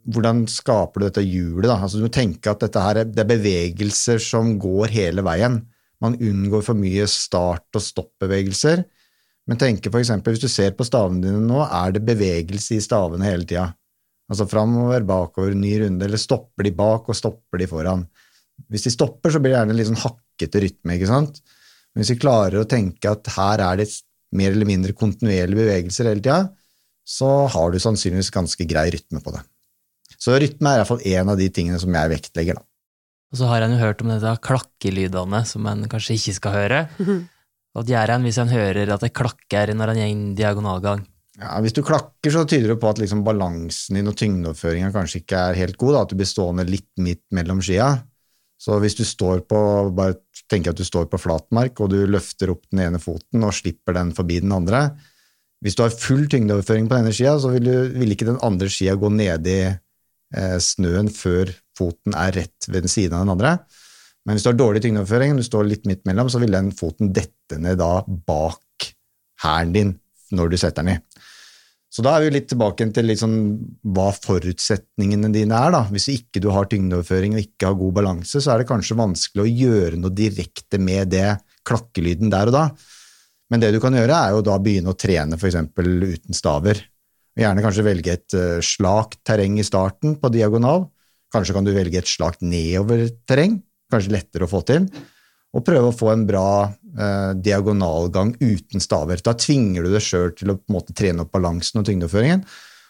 hvordan 0.10 0.46
skaper 0.50 1.02
du 1.02 1.08
dette 1.08 1.26
hjulet? 1.26 1.68
da? 1.70 1.78
Altså 1.78 2.00
Du 2.00 2.08
må 2.08 2.14
tenke 2.14 2.52
at 2.52 2.64
dette 2.64 2.84
her, 2.84 3.04
det 3.06 3.22
er 3.24 3.30
bevegelser 3.30 4.22
som 4.24 4.56
går 4.62 4.94
hele 4.96 5.26
veien. 5.26 5.62
Man 6.02 6.16
unngår 6.16 6.64
for 6.66 6.80
mye 6.80 7.06
start- 7.12 7.76
og 7.76 7.84
stoppbevegelser. 7.84 8.86
Men 9.50 9.60
tenke 9.60 9.90
eksempel, 9.90 10.36
hvis 10.36 10.44
du 10.46 10.52
ser 10.52 10.76
på 10.78 10.86
stavene 10.88 11.24
dine 11.24 11.42
nå, 11.42 11.62
er 11.66 11.94
det 11.96 12.06
bevegelse 12.06 12.78
i 12.78 12.84
stavene 12.84 13.26
hele 13.26 13.48
tida? 13.50 13.68
Altså 14.30 14.46
framover, 14.46 15.06
bakover, 15.10 15.56
ny 15.58 15.74
runde, 15.84 16.06
eller 16.06 16.22
stopper 16.22 16.68
de 16.68 16.74
bak 16.78 17.08
og 17.10 17.18
stopper 17.18 17.62
de 17.62 17.68
foran? 17.70 18.04
Hvis 18.70 18.86
de 18.86 18.94
stopper, 18.94 19.34
så 19.34 19.42
blir 19.42 19.56
det 19.56 19.58
gjerne 19.58 19.78
litt 19.78 19.90
sånn 19.90 20.04
hakkete 20.04 20.62
rytme, 20.66 20.98
ikke 20.98 21.10
sant? 21.10 21.42
Men 21.90 22.04
hvis 22.04 22.14
vi 22.14 22.22
klarer 22.22 22.62
å 22.62 22.70
tenke 22.70 23.10
at 23.10 23.32
her 23.34 23.64
er 23.66 23.82
det 23.82 23.90
mer 24.38 24.54
eller 24.54 24.70
mindre 24.70 24.94
kontinuerlige 24.94 25.58
bevegelser 25.58 26.12
hele 26.12 26.22
tida, 26.22 26.44
så 27.10 27.30
har 27.50 27.72
du 27.74 27.80
sannsynligvis 27.82 28.34
ganske 28.34 28.68
grei 28.70 28.90
rytme 28.94 29.22
på 29.24 29.34
det. 29.34 29.42
Så 30.20 30.36
rytme 30.38 30.74
er 30.74 30.82
iallfall 30.82 31.02
en 31.16 31.32
av 31.34 31.40
de 31.40 31.48
tingene 31.54 31.80
som 31.82 31.94
jeg 31.96 32.12
vektlegger. 32.12 32.60
da. 32.60 32.66
Og 33.30 33.40
så 33.40 33.50
har 33.50 33.64
en 33.64 33.76
jo 33.76 33.82
hørt 33.82 34.02
om 34.04 34.10
dette 34.12 34.34
klakkelydene 34.46 35.44
som 35.46 35.68
en 35.70 35.86
kanskje 35.90 36.18
ikke 36.18 36.36
skal 36.38 36.56
høre. 36.56 36.82
Hva 37.78 37.86
gjør 37.86 38.16
en 38.16 38.26
hvis 38.26 38.40
en 38.42 38.52
hører 38.52 38.92
at 38.94 39.06
det 39.06 39.14
klakker 39.18 39.74
når 39.78 39.94
en 39.94 40.02
går 40.02 40.06
en 40.08 40.24
diagonalgang? 40.38 41.04
Ja, 41.40 41.56
Hvis 41.64 41.74
du 41.78 41.84
klakker, 41.86 42.34
så 42.34 42.44
tyder 42.44 42.74
det 42.74 42.82
på 42.82 42.90
at 42.90 43.00
liksom 43.00 43.24
balansen 43.24 43.96
din 43.96 44.10
og 44.12 44.18
tyngdeoverføringa 44.20 44.92
kanskje 44.92 45.22
ikke 45.22 45.44
er 45.52 45.60
helt 45.62 45.78
god. 45.80 45.94
Da, 45.94 46.02
at 46.02 46.12
du 46.12 46.18
blir 46.20 46.28
stående 46.28 46.66
litt 46.68 46.90
midt 47.00 47.24
mellom 47.32 47.62
skia. 47.64 47.94
Så 48.60 48.76
hvis 48.84 48.98
du 48.98 49.06
står 49.08 49.46
på, 49.48 49.60
bare 49.96 50.18
tenker 50.52 50.74
at 50.74 50.82
du 50.82 50.84
står 50.84 51.08
på 51.08 51.22
flatmark, 51.22 51.80
og 51.80 51.94
du 51.94 52.02
løfter 52.10 52.52
opp 52.52 52.66
den 52.74 52.84
ene 52.90 53.00
foten 53.00 53.46
og 53.48 53.56
slipper 53.56 53.96
den 53.96 54.12
forbi 54.18 54.42
den 54.44 54.52
andre 54.52 54.90
Hvis 55.64 55.76
du 55.76 55.84
har 55.84 55.92
full 55.96 56.26
tyngdeoverføring 56.32 56.88
på 56.88 57.00
denne 57.00 57.12
skia, 57.16 57.36
så 57.42 57.52
vil, 57.52 57.68
du, 57.68 58.00
vil 58.00 58.16
ikke 58.16 58.30
den 58.30 58.40
andre 58.46 58.70
skia 58.72 58.96
gå 59.00 59.12
nedi 59.12 59.60
eh, 59.68 60.58
snøen 60.64 61.12
før 61.12 61.52
foten 61.78 62.16
er 62.16 62.36
rett 62.38 62.70
ved 62.70 62.86
den 62.86 62.92
siden 62.92 63.18
av 63.18 63.26
den 63.26 63.34
andre. 63.36 63.58
Men 64.28 64.38
hvis 64.38 64.46
du 64.46 64.52
har 64.52 64.60
dårlig 64.60 64.84
tyngdeoverføring, 64.86 65.36
du 65.36 65.46
står 65.46 65.68
litt 65.68 65.90
midt 65.90 66.06
mellom, 66.08 66.30
så 66.32 66.40
vil 66.42 66.56
den 66.56 66.72
foten 66.76 67.12
dette 67.16 67.60
ned 67.60 67.80
da 67.82 68.00
bak 68.08 68.92
hælen 69.44 69.76
din 69.76 69.94
når 70.36 70.52
du 70.52 70.58
setter 70.62 70.86
den 70.86 70.98
i. 70.98 71.00
Så 71.90 72.04
da 72.06 72.14
er 72.14 72.28
vi 72.28 72.36
litt 72.36 72.52
tilbake 72.52 72.86
til 72.94 73.08
liksom 73.10 73.32
hva 73.96 74.12
forutsetningene 74.14 75.32
dine 75.34 75.58
er. 75.58 75.74
da. 75.74 75.82
Hvis 75.90 76.06
ikke 76.14 76.42
du 76.44 76.52
har 76.54 76.70
tyngdeoverføring 76.70 77.36
og 77.36 77.42
ikke 77.42 77.72
har 77.72 77.80
god 77.80 77.96
balanse, 77.98 78.38
så 78.38 78.54
er 78.54 78.62
det 78.62 78.70
kanskje 78.70 79.00
vanskelig 79.00 79.44
å 79.44 79.50
gjøre 79.50 80.00
noe 80.00 80.14
direkte 80.14 80.78
med 80.78 81.10
det 81.16 81.32
klakkelyden 81.66 82.30
der 82.32 82.52
og 82.52 82.56
da. 82.56 82.66
Men 83.50 83.64
det 83.64 83.74
du 83.74 83.80
kan 83.82 83.96
gjøre, 83.98 84.16
er 84.16 84.36
jo 84.36 84.46
da 84.46 84.58
begynne 84.62 84.94
å 84.94 84.98
trene 84.98 85.40
f.eks. 85.40 85.58
uten 85.76 86.38
staver. 86.38 86.84
Gjerne 87.40 87.64
kanskje 87.64 87.86
velge 87.86 88.14
et 88.14 88.36
uh, 88.38 88.58
slakt 88.66 89.22
terreng 89.26 89.58
i 89.62 89.66
starten 89.66 90.18
på 90.22 90.32
diagonal. 90.34 90.88
Kanskje 91.34 91.56
kan 91.56 91.66
du 91.66 91.72
velge 91.74 92.02
et 92.02 92.10
slakt 92.10 92.44
nedover 92.46 93.08
terreng. 93.30 93.60
Kanskje 93.90 94.14
lettere 94.14 94.46
å 94.46 94.52
få 94.52 94.62
til 94.68 94.86
og 95.56 95.66
prøve 95.66 95.90
å 95.90 95.96
få 95.96 96.12
en 96.14 96.26
bra 96.30 96.50
eh, 96.68 97.32
diagonalgang 97.42 98.36
uten 98.38 98.84
staver. 98.84 99.22
Da 99.26 99.34
tvinger 99.38 99.86
du 99.86 99.94
deg 99.94 100.04
sjøl 100.06 100.34
til 100.38 100.54
å 100.54 100.60
måte, 100.74 100.94
trene 100.98 101.26
opp 101.26 101.34
balansen 101.34 101.82
og 101.82 101.88
tyngdeoverføringen. 101.88 102.44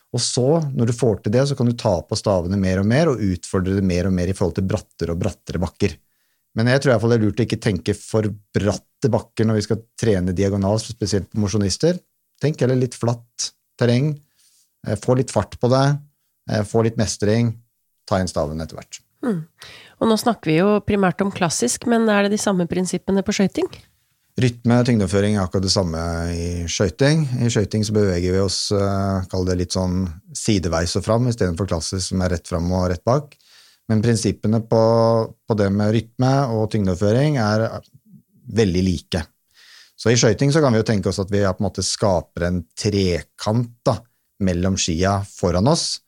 Og 0.10 0.24
så, 0.24 0.48
når 0.74 0.90
du 0.90 0.98
får 0.98 1.22
til 1.24 1.36
det, 1.36 1.46
så 1.48 1.56
kan 1.56 1.70
du 1.70 1.76
ta 1.78 2.00
på 2.04 2.18
stavene 2.18 2.58
mer 2.60 2.82
og 2.82 2.90
mer 2.90 3.12
og 3.12 3.24
utfordre 3.24 3.78
det 3.78 3.86
mer 3.86 4.10
og 4.10 4.16
mer 4.16 4.32
i 4.32 4.36
forhold 4.36 4.58
til 4.58 4.68
brattere 4.68 5.14
og 5.14 5.22
brattere 5.22 5.62
bakker. 5.62 5.96
Men 6.58 6.72
jeg 6.72 6.82
tror 6.82 6.92
i 6.92 6.94
hvert 6.96 7.04
fall 7.04 7.14
det 7.14 7.20
er 7.20 7.26
lurt 7.28 7.42
å 7.42 7.46
ikke 7.46 7.62
tenke 7.62 7.96
for 7.98 8.30
bratte 8.56 9.12
bakker 9.12 9.48
når 9.48 9.60
vi 9.60 9.66
skal 9.68 9.84
trene 10.00 10.36
diagonalt, 10.36 10.88
spesielt 10.90 11.30
på 11.30 11.44
mosjonister. 11.44 12.00
Tenk 12.42 12.62
heller 12.64 12.80
litt 12.80 12.98
flatt 12.98 13.52
terreng. 13.80 14.14
Eh, 14.88 14.98
få 15.00 15.18
litt 15.20 15.32
fart 15.34 15.60
på 15.60 15.70
det. 15.72 15.86
Eh, 16.52 16.66
få 16.66 16.84
litt 16.88 16.98
mestring. 17.00 17.54
Ta 18.10 18.20
inn 18.20 18.32
staven 18.32 18.62
etter 18.64 18.80
hvert. 18.80 19.02
Mm. 19.26 19.44
Og 20.00 20.08
nå 20.08 20.16
snakker 20.20 20.52
vi 20.52 20.58
jo 20.62 20.80
primært 20.88 21.22
om 21.22 21.32
klassisk, 21.36 21.86
men 21.92 22.08
er 22.10 22.26
det 22.26 22.38
de 22.38 22.42
samme 22.42 22.66
prinsippene 22.72 23.24
på 23.26 23.36
skøyting? 23.36 23.68
Rytme 24.40 24.78
og 24.80 24.88
tyngdeoverføring 24.88 25.36
er 25.36 25.44
akkurat 25.44 25.66
det 25.66 25.74
samme 25.74 26.02
i 26.32 26.50
skøyting. 26.72 27.26
I 27.44 27.50
skøyting 27.52 27.84
så 27.84 27.96
beveger 27.98 28.38
vi 28.38 28.40
oss 28.40 28.70
eh, 28.72 29.26
kall 29.32 29.44
det 29.48 29.58
litt 29.60 29.76
sånn 29.76 30.06
sideveis 30.38 30.96
og 30.96 31.04
fram 31.04 31.28
istedenfor 31.28 31.68
klassisk 31.68 32.14
som 32.14 32.24
er 32.24 32.38
rett 32.38 32.48
fram 32.48 32.72
og 32.72 32.88
rett 32.94 33.04
bak. 33.08 33.36
Men 33.90 34.04
prinsippene 34.06 34.62
på, 34.70 34.82
på 35.48 35.58
det 35.58 35.70
med 35.74 35.94
rytme 35.96 36.34
og 36.54 36.70
tyngdeoverføring 36.74 37.40
er 37.42 37.66
veldig 38.60 38.84
like. 38.86 39.24
Så 40.00 40.14
i 40.14 40.20
skøyting 40.20 40.54
kan 40.56 40.72
vi 40.72 40.80
jo 40.80 40.88
tenke 40.88 41.12
oss 41.12 41.20
at 41.20 41.32
vi 41.34 41.42
på 41.44 41.58
en 41.58 41.66
måte 41.66 41.84
skaper 41.84 42.46
en 42.48 42.62
trekant 42.78 43.74
da, 43.86 43.98
mellom 44.46 44.78
skia 44.80 45.18
foran 45.28 45.68
oss. 45.68 46.00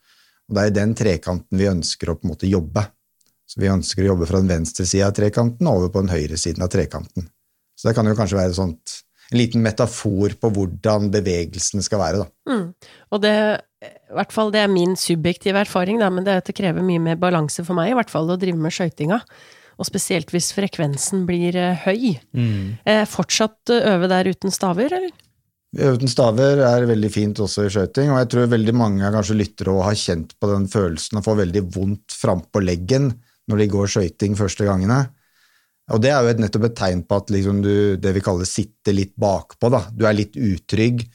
Og 0.47 0.55
det 0.55 0.63
er 0.63 0.71
i 0.71 0.77
den 0.77 0.93
trekanten 0.95 1.59
vi 1.59 1.67
ønsker 1.67 2.11
å 2.11 2.15
på 2.19 2.27
en 2.27 2.33
måte 2.33 2.49
jobbe. 2.49 2.85
Så 3.49 3.59
vi 3.59 3.71
ønsker 3.71 4.05
å 4.05 4.13
jobbe 4.13 4.29
fra 4.29 4.39
den 4.39 4.51
venstre 4.51 4.85
sida 4.87 5.09
av 5.09 5.17
trekanten 5.17 5.67
over 5.67 5.91
på 5.91 6.05
den 6.05 6.13
høyre 6.13 6.39
siden 6.39 6.63
av 6.63 6.71
trekanten. 6.71 7.27
Så 7.75 7.89
det 7.89 7.97
kan 7.97 8.07
jo 8.07 8.15
kanskje 8.15 8.39
være 8.39 8.55
sånt, 8.55 9.01
en 9.31 9.39
liten 9.39 9.63
metafor 9.63 10.37
på 10.39 10.51
hvordan 10.55 11.09
bevegelsen 11.11 11.83
skal 11.83 11.99
være. 11.99 12.23
Da. 12.23 12.51
Mm. 12.51 12.65
Og 13.11 13.23
det, 13.23 13.35
i 13.81 14.13
hvert 14.13 14.33
fall, 14.33 14.51
det 14.53 14.61
er 14.61 14.69
min 14.69 14.93
subjektive 14.99 15.57
erfaring, 15.63 15.97
da, 16.01 16.11
men 16.13 16.25
det, 16.25 16.33
er 16.33 16.43
at 16.43 16.49
det 16.51 16.57
krever 16.57 16.85
mye 16.85 17.01
mer 17.01 17.17
balanse 17.21 17.65
for 17.65 17.77
meg 17.77 17.91
i 17.91 17.97
hvert 17.97 18.11
fall 18.13 18.29
å 18.29 18.37
drive 18.39 18.59
med 18.61 18.73
skøytinga. 18.75 19.21
Og 19.81 19.87
spesielt 19.87 20.29
hvis 20.29 20.51
frekvensen 20.53 21.23
blir 21.25 21.55
uh, 21.57 21.79
høy. 21.87 22.19
Mm. 22.37 22.77
Eh, 22.85 23.01
fortsatt 23.09 23.71
uh, 23.73 23.95
øve 23.95 24.09
der 24.11 24.29
uten 24.29 24.53
staver, 24.53 24.93
eller? 24.99 25.15
Uten 25.71 26.11
staver 26.11 26.59
er 26.67 26.85
veldig 26.85 27.09
fint 27.09 27.39
også 27.41 27.65
i 27.65 27.71
skøyting, 27.71 28.11
og 28.11 28.19
jeg 28.19 28.29
tror 28.33 28.51
veldig 28.51 28.75
mange 28.75 29.11
kanskje 29.15 29.39
lytter 29.39 29.71
og 29.71 29.85
har 29.87 29.97
kjent 29.97 30.35
på 30.37 30.49
den 30.51 30.67
følelsen 30.69 31.17
å 31.17 31.23
få 31.25 31.37
veldig 31.39 31.63
vondt 31.73 32.13
frampå 32.19 32.61
leggen 32.61 33.09
når 33.49 33.63
de 33.63 33.69
går 33.71 33.91
skøyting 33.95 34.35
første 34.37 34.67
gangene. 34.67 34.99
Og 35.95 36.03
det 36.03 36.11
er 36.11 36.21
jo 36.21 36.31
et, 36.35 36.41
nettopp 36.43 36.67
et 36.67 36.77
tegn 36.77 37.05
på 37.07 37.17
at 37.23 37.31
liksom 37.33 37.63
du, 37.63 37.73
det 38.03 38.13
vi 38.15 38.23
kaller 38.23 38.47
sitter 38.47 38.95
litt 38.95 39.15
bakpå. 39.19 39.71
Da. 39.73 39.85
Du 39.95 40.05
er 40.05 40.19
litt 40.19 40.37
utrygg, 40.37 41.07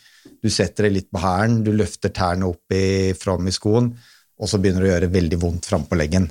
du 0.46 0.52
setter 0.52 0.86
deg 0.86 0.96
litt 0.96 1.08
på 1.10 1.20
hælen, 1.22 1.62
du 1.66 1.72
løfter 1.74 2.12
tærne 2.14 2.46
opp 2.48 2.74
i, 2.74 3.12
fram 3.18 3.46
i 3.50 3.54
skoen, 3.54 3.90
og 4.36 4.50
så 4.50 4.60
begynner 4.62 4.84
det 4.84 4.90
å 4.90 4.92
gjøre 4.94 5.14
veldig 5.14 5.38
vondt 5.42 5.68
frampå 5.70 5.98
leggen. 5.98 6.28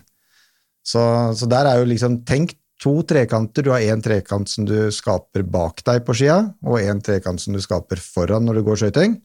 Så, 0.86 1.02
så, 1.36 1.50
der 1.50 1.68
er 1.68 1.82
jo 1.82 1.90
liksom 1.90 2.20
Tenk 2.30 2.54
to 2.82 3.00
trekanter. 3.08 3.66
Du 3.66 3.72
har 3.74 3.82
én 3.82 4.04
trekant 4.04 4.50
som 4.52 4.68
du 4.68 4.92
skaper 4.94 5.46
bak 5.50 5.82
deg 5.88 6.04
på 6.06 6.16
skia, 6.18 6.38
og 6.68 6.82
én 6.82 7.02
trekant 7.04 7.42
som 7.42 7.56
du 7.56 7.62
skaper 7.64 8.02
foran 8.02 8.46
når 8.46 8.60
du 8.60 8.66
går 8.68 8.82
skøyting. 8.84 9.18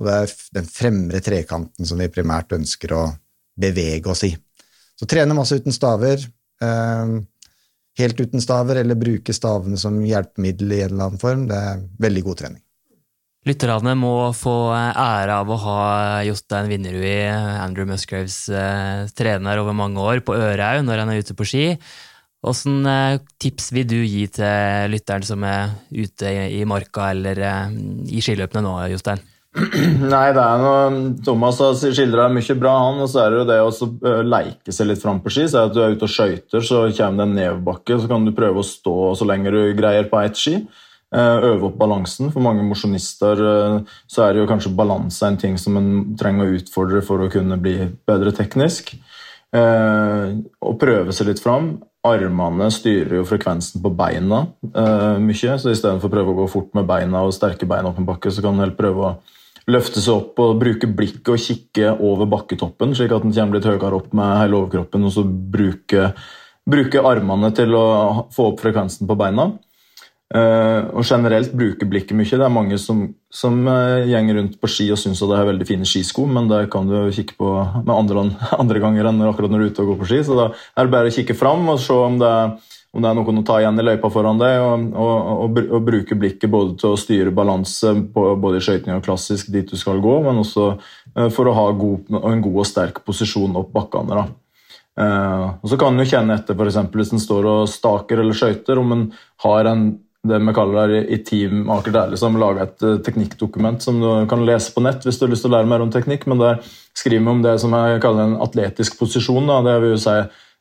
Og 0.00 0.08
det 0.08 0.16
er 0.18 0.34
den 0.58 0.68
fremre 0.68 1.20
trekanten 1.24 1.88
som 1.88 2.00
vi 2.00 2.10
primært 2.12 2.52
ønsker 2.56 2.94
å 2.96 3.04
bevege 3.60 4.12
oss 4.12 4.24
i. 4.28 4.32
Så 4.98 5.08
trene 5.08 5.36
masse 5.36 5.56
uten 5.56 5.74
staver. 5.74 6.24
Eh, 6.62 7.14
helt 8.02 8.20
uten 8.20 8.44
staver, 8.44 8.82
eller 8.82 8.98
bruke 8.98 9.34
stavene 9.36 9.80
som 9.80 10.00
hjelpemiddel 10.04 10.76
i 10.76 10.82
en 10.82 10.92
eller 10.92 11.08
annen 11.08 11.22
form. 11.22 11.46
Det 11.48 11.62
er 11.72 11.82
veldig 12.06 12.26
god 12.28 12.42
trening. 12.42 12.61
Lytterne 13.42 13.96
må 13.98 14.30
få 14.38 14.70
ære 14.70 15.34
av 15.34 15.48
å 15.50 15.58
ha 15.64 15.78
Jostein 16.22 16.68
Vinnerud, 16.70 17.02
Andrew 17.58 17.88
Musgraves 17.90 18.44
eh, 18.46 19.08
trener 19.18 19.58
over 19.58 19.74
mange 19.74 19.98
år, 19.98 20.22
på 20.22 20.36
Ørhaug 20.38 20.84
når 20.86 21.02
han 21.02 21.10
er 21.10 21.24
ute 21.24 21.34
på 21.34 21.46
ski. 21.50 21.64
Hvilke 22.42 22.92
eh, 22.92 23.18
tips 23.42 23.72
vil 23.74 23.88
du 23.90 23.98
gi 23.98 24.28
til 24.38 24.94
lytteren 24.94 25.26
som 25.26 25.42
er 25.46 25.74
ute 25.90 26.30
i 26.54 26.62
marka 26.70 27.10
eller 27.10 27.42
i 28.06 28.22
skiløpene 28.22 28.62
nå, 28.62 28.76
Jostein? 28.94 29.24
Nei, 30.12 30.28
det 30.32 30.44
er 30.44 30.62
noe 30.62 31.10
Thomas 31.26 31.58
skildra 31.82 32.28
mye 32.32 32.56
bra, 32.62 32.76
han. 32.86 33.02
Og 33.02 33.10
så 33.10 33.24
er 33.24 33.34
det 33.34 33.42
jo 33.42 33.48
det 33.50 33.58
å 33.66 34.14
leke 34.22 34.72
seg 34.72 34.88
litt 34.88 35.02
fram 35.02 35.18
på 35.24 35.34
ski. 35.34 35.48
Så 35.50 35.58
er 35.58 35.66
det 35.66 35.72
at 35.72 35.76
du 35.76 35.82
er 35.82 35.98
ute 35.98 36.06
og 36.06 36.14
skøyter, 36.14 36.62
så 36.62 36.86
kommer 36.94 37.24
det 37.24 37.26
en 37.26 37.36
nedoverbakke, 37.40 37.98
så 37.98 38.14
kan 38.14 38.24
du 38.24 38.32
prøve 38.38 38.62
å 38.62 38.70
stå 38.70 38.96
så 39.18 39.28
lenge 39.28 39.50
du 39.50 39.60
greier 39.76 40.06
på 40.08 40.22
ett 40.22 40.38
ski. 40.38 40.56
Øh, 41.12 41.44
øve 41.44 41.66
opp 41.68 41.74
balansen. 41.76 42.30
For 42.32 42.40
mange 42.40 42.64
mosjonister 42.64 43.36
øh, 43.36 43.80
så 44.08 44.22
er 44.24 44.32
det 44.32 44.40
jo 44.40 44.48
kanskje 44.48 44.76
balanse 44.76 45.26
en 45.26 45.36
ting 45.36 45.58
som 45.60 45.76
en 45.76 46.16
trenger 46.16 46.46
å 46.48 46.54
utfordre 46.56 47.02
for 47.04 47.20
å 47.20 47.28
kunne 47.32 47.58
bli 47.60 47.74
bedre 48.08 48.32
teknisk. 48.32 48.94
Og 49.52 50.78
prøve 50.80 51.12
seg 51.12 51.26
litt 51.28 51.42
fram. 51.44 51.74
Armene 52.08 52.70
styrer 52.72 53.18
jo 53.18 53.26
frekvensen 53.28 53.82
på 53.84 53.90
beina 53.92 54.38
mye, 55.20 55.58
så 55.60 55.68
istedenfor 55.68 56.08
å 56.08 56.12
prøve 56.14 56.32
å 56.32 56.38
gå 56.38 56.46
fort 56.48 56.70
med 56.72 56.86
beina 56.88 57.20
og 57.20 57.34
sterke 57.36 57.68
beina 57.68 57.90
opp 57.90 58.00
en 58.00 58.08
bakke, 58.08 58.32
så 58.32 58.40
kan 58.40 58.56
en 58.56 58.64
helt 58.64 58.78
prøve 58.78 59.04
å 59.04 59.10
løfte 59.68 60.00
seg 60.00 60.14
opp 60.14 60.40
og 60.40 60.56
bruke 60.62 60.88
blikket 60.88 61.28
og 61.34 61.44
kikke 61.44 61.92
over 62.00 62.30
bakketoppen, 62.32 62.96
slik 62.96 63.12
at 63.12 63.26
den 63.26 63.34
kommer 63.36 63.58
litt 63.58 63.68
høyere 63.68 63.98
opp 64.00 64.16
med 64.16 64.38
hele 64.40 64.56
overkroppen, 64.62 65.04
og 65.04 65.12
så 65.18 65.26
bruke, 65.28 66.08
bruke 66.64 67.04
armene 67.12 67.52
til 67.60 67.76
å 67.76 67.84
få 68.32 68.54
opp 68.54 68.64
frekvensen 68.64 69.10
på 69.10 69.18
beina. 69.20 69.50
Uh, 70.32 70.88
og 70.96 71.04
generelt 71.04 71.52
bruke 71.52 71.84
blikket 71.84 72.16
mye. 72.16 72.24
Det 72.24 72.44
er 72.46 72.52
mange 72.52 72.78
som, 72.80 73.02
som 73.28 73.58
uh, 73.68 74.00
gjenger 74.08 74.38
rundt 74.38 74.54
på 74.62 74.70
ski 74.70 74.86
og 74.94 74.96
syns 74.96 75.20
det 75.20 75.36
er 75.36 75.48
veldig 75.50 75.66
fine 75.68 75.88
skisko, 75.88 76.24
men 76.24 76.48
det 76.48 76.62
kan 76.72 76.88
du 76.88 77.10
kikke 77.12 77.36
på 77.36 77.50
med 77.82 77.92
andre, 77.92 78.24
andre 78.62 78.80
ganger 78.80 79.10
enn 79.10 79.20
akkurat 79.28 79.52
når 79.52 79.60
du 79.60 79.66
er 79.66 79.74
ute 79.74 79.84
og 79.84 79.90
går 79.92 79.98
på 80.00 80.08
ski. 80.08 80.22
Så 80.24 80.38
da 80.38 80.46
er 80.54 80.88
det 80.88 80.94
bare 80.94 81.12
å 81.12 81.16
kikke 81.18 81.36
fram 81.36 81.68
og 81.74 81.82
se 81.84 81.98
om 82.08 82.16
det 82.22 82.32
om 82.92 83.00
det 83.00 83.08
er 83.08 83.16
noen 83.16 83.40
å 83.40 83.44
ta 83.48 83.54
igjen 83.56 83.80
i 83.80 83.84
løypa 83.86 84.08
foran 84.12 84.40
deg, 84.40 84.58
og, 84.60 84.82
og, 85.00 85.28
og, 85.32 85.60
og, 85.62 85.78
bruke 85.86 86.16
blikket 86.18 86.50
både 86.52 86.74
til 86.80 86.92
å 86.92 86.98
styre 87.00 87.32
balanse 87.32 87.94
både 88.12 88.58
i 88.58 88.64
skøyting 88.66 88.92
og 88.98 89.06
klassisk 89.06 89.48
dit 89.52 89.68
du 89.68 89.78
skal 89.80 90.02
gå, 90.04 90.18
men 90.26 90.42
også 90.42 90.66
uh, 90.74 91.28
for 91.32 91.48
å 91.48 91.54
ha 91.56 91.64
god, 91.72 92.12
en 92.20 92.44
god 92.44 92.58
og 92.60 92.68
sterk 92.68 93.00
posisjon 93.06 93.56
opp 93.56 93.72
bakkene. 93.72 94.20
da. 94.20 94.26
Uh, 94.92 95.46
og 95.62 95.72
Så 95.72 95.80
kan 95.80 95.96
en 95.96 96.08
kjenne 96.08 96.36
etter 96.36 96.52
f.eks. 96.52 96.82
hvis 96.92 97.14
en 97.16 97.24
står 97.24 97.48
og 97.48 97.70
staker 97.72 98.20
eller 98.20 98.36
skøyter, 98.36 98.82
om 98.82 98.92
en 98.98 99.06
har 99.46 99.72
en 99.72 99.86
det 100.28 100.38
vi 100.38 100.54
kaller 100.54 100.92
i 101.02 101.18
Team 101.26 101.70
Aker 101.70 101.94
Dæhlie, 101.94 102.18
som 102.20 102.38
lage 102.38 102.62
et 102.62 102.84
uh, 102.86 102.98
teknikkdokument 103.02 103.82
som 103.82 103.98
du 103.98 104.08
kan 104.30 104.44
lese 104.46 104.70
på 104.74 104.84
nett 104.84 105.02
hvis 105.02 105.18
du 105.18 105.26
har 105.26 105.32
lyst 105.32 105.42
til 105.42 105.50
å 105.50 105.56
lære 105.56 105.70
mer 105.72 105.82
om 105.82 105.90
teknikk. 105.90 106.28
Men 106.30 106.38
der 106.42 106.60
skriver 106.94 107.24
vi 107.24 107.34
om 107.34 107.42
det 107.42 107.56
som 107.62 107.74
jeg 107.74 108.02
kaller 108.04 108.28
en 108.28 108.40
atletisk 108.44 109.00
posisjon. 109.00 109.50
Da. 109.50 109.58
Det 109.66 109.76
vil 109.82 109.96
jo 109.96 110.02
si 110.04 110.16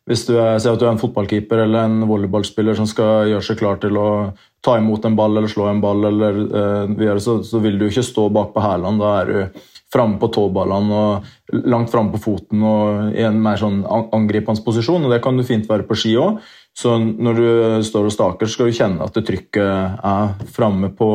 hvis 0.10 0.24
du 0.26 0.34
er, 0.34 0.58
at 0.58 0.80
du 0.82 0.88
er 0.88 0.96
en 0.96 1.00
fotballkeeper 1.02 1.62
eller 1.62 1.86
en 1.86 2.08
volleyballspiller 2.10 2.74
som 2.80 2.88
skal 2.90 3.30
gjøre 3.30 3.46
seg 3.46 3.60
klar 3.60 3.78
til 3.84 4.00
å 4.02 4.08
ta 4.66 4.80
imot 4.80 5.06
en 5.06 5.18
ball 5.18 5.38
eller 5.38 5.52
slå 5.52 5.68
en 5.70 5.82
ball, 5.84 6.08
eller, 6.10 6.40
uh, 6.90 7.20
så, 7.22 7.38
så, 7.46 7.62
vil 7.62 7.78
du 7.78 7.86
ikke 7.86 8.06
stå 8.06 8.26
bak 8.34 8.56
på 8.56 8.66
hælene. 8.66 8.98
Da 8.98 9.14
er 9.20 9.30
du 9.30 9.62
framme 9.92 10.18
på 10.18 10.32
tåballene 10.32 10.98
og 10.98 11.62
langt 11.68 11.92
framme 11.92 12.16
på 12.16 12.22
foten 12.24 12.62
og 12.64 13.14
i 13.14 13.26
en 13.28 13.38
mer 13.44 13.60
sånn 13.60 13.82
angripende 13.86 14.64
posisjon. 14.66 15.06
og 15.06 15.14
Det 15.14 15.22
kan 15.24 15.38
du 15.38 15.46
fint 15.46 15.68
være 15.70 15.86
på 15.88 15.98
ski 16.00 16.16
òg. 16.18 16.40
Så 16.78 16.96
når 17.00 17.38
du 17.38 17.48
står 17.84 18.08
og 18.08 18.14
staker, 18.16 18.50
skal 18.50 18.70
du 18.70 18.76
kjenne 18.78 19.04
at 19.06 19.18
trykket 19.28 20.00
er 20.08 20.48
framme 20.56 20.92
på 20.96 21.10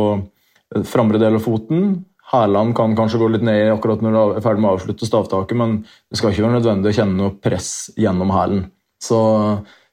framre 0.87 1.21
del 1.23 1.39
av 1.39 1.45
foten. 1.45 2.05
Hælene 2.33 2.75
kan 2.77 2.97
kanskje 2.99 3.21
gå 3.23 3.31
litt 3.31 3.45
ned 3.47 3.71
akkurat 3.71 4.03
når 4.03 4.15
du 4.15 4.21
er 4.37 4.45
ferdig 4.45 4.63
med 4.63 4.73
å 4.73 4.77
avslutte 4.77 5.09
stavtaket, 5.09 5.57
men 5.59 5.77
det 6.11 6.19
skal 6.19 6.33
ikke 6.33 6.45
være 6.45 6.59
nødvendig 6.59 6.93
å 6.93 6.97
kjenne 7.01 7.21
noe 7.21 7.35
press 7.39 7.71
gjennom 7.97 8.33
hælen. 8.35 8.65
Så 9.03 9.19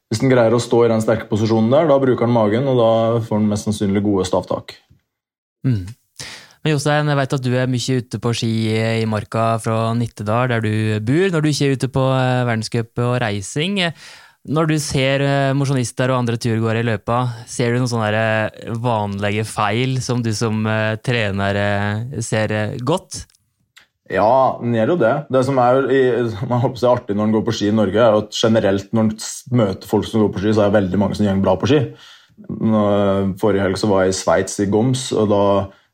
hvis 0.10 0.22
den 0.24 0.34
greier 0.34 0.54
å 0.54 0.62
stå 0.62 0.84
i 0.86 0.92
den 0.92 1.04
sterke 1.04 1.30
posisjonen 1.30 1.72
der, 1.74 1.88
da 1.90 2.00
bruker 2.02 2.26
den 2.26 2.34
magen, 2.34 2.70
og 2.70 2.80
da 2.80 2.94
får 3.26 3.40
den 3.40 3.52
mest 3.54 3.70
sannsynlig 3.70 4.02
gode 4.06 4.26
stavtak. 4.30 4.76
Mm. 5.66 5.86
Men 6.64 6.72
Jostein, 6.72 7.10
jeg 7.12 7.20
vet 7.20 7.34
at 7.36 7.44
du 7.44 7.50
er 7.60 7.72
mye 7.72 7.96
ute 8.00 8.20
på 8.24 8.32
ski 8.40 8.52
i 8.72 9.08
marka 9.10 9.46
fra 9.60 9.78
Nittedal, 10.00 10.54
der 10.54 10.64
du 10.64 10.76
bor, 11.04 11.26
når 11.34 11.44
du 11.44 11.50
ikke 11.50 11.66
er 11.68 11.74
ute 11.76 11.90
på 11.92 12.04
eh, 12.16 12.44
verdenscup 12.48 13.02
og 13.04 13.18
reising. 13.26 13.82
Når 14.44 14.68
du 14.68 14.76
ser 14.84 15.24
eh, 15.24 15.54
mosjonister 15.56 16.12
og 16.12 16.20
andre 16.20 16.36
turgåere 16.42 16.82
i 16.82 16.88
løypa, 16.88 17.20
ser 17.48 17.72
du 17.72 17.80
noen 17.80 17.92
sånne 17.92 18.10
eh, 18.12 18.72
vanlige 18.84 19.46
feil 19.48 20.02
som 20.04 20.24
du 20.24 20.34
som 20.36 20.66
trener 21.06 21.60
ser 22.24 22.52
godt? 22.84 23.24
Ja, 24.12 24.60
den 24.60 24.76
gjør 24.76 24.94
jo 24.94 24.98
det. 25.00 25.14
Det 25.32 25.44
som 25.48 25.62
er, 25.64 25.86
håper 26.44 26.80
seg 26.80 26.90
artig 26.92 27.16
når 27.16 27.30
en 27.30 27.36
går 27.38 27.46
på 27.48 27.56
ski 27.56 27.70
i 27.72 27.76
Norge, 27.76 28.02
er 28.04 28.18
at 28.20 28.36
generelt 28.36 28.92
når 28.92 29.08
en 29.08 29.14
møter 29.62 29.90
folk 29.90 30.10
som 30.10 30.26
går 30.26 30.34
på 30.34 30.44
ski, 30.44 30.52
så 30.52 30.66
er 30.66 30.74
det 30.74 30.80
veldig 30.82 31.00
mange 31.00 31.18
som 31.18 31.30
går 31.30 31.46
bra 31.46 31.56
på 31.62 31.72
ski. 31.72 31.80
Forrige 33.40 33.64
helg 33.64 33.80
så 33.80 33.90
var 33.90 34.04
jeg 34.04 34.12
i 34.12 34.18
Sveits, 34.18 34.60
i 34.60 34.68
Goms, 34.70 35.08
og 35.16 35.32
da 35.32 35.44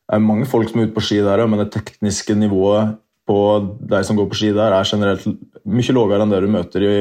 er 0.10 0.18
det 0.18 0.26
mange 0.26 0.50
folk 0.50 0.72
som 0.72 0.82
er 0.82 0.90
ute 0.90 0.98
på 0.98 1.06
ski 1.06 1.22
der, 1.22 1.46
men 1.46 1.62
det 1.62 1.70
tekniske 1.76 2.34
nivået 2.40 2.98
på 3.30 3.38
de 3.92 4.02
som 4.06 4.18
går 4.18 4.26
på 4.32 4.38
ski 4.40 4.50
der, 4.56 4.74
er 4.74 4.88
generelt 4.90 5.28
mye 5.70 5.94
lavere 5.94 6.26
enn 6.26 6.32
det 6.34 6.42
du 6.42 6.50
møter 6.50 6.86
i, 6.86 6.96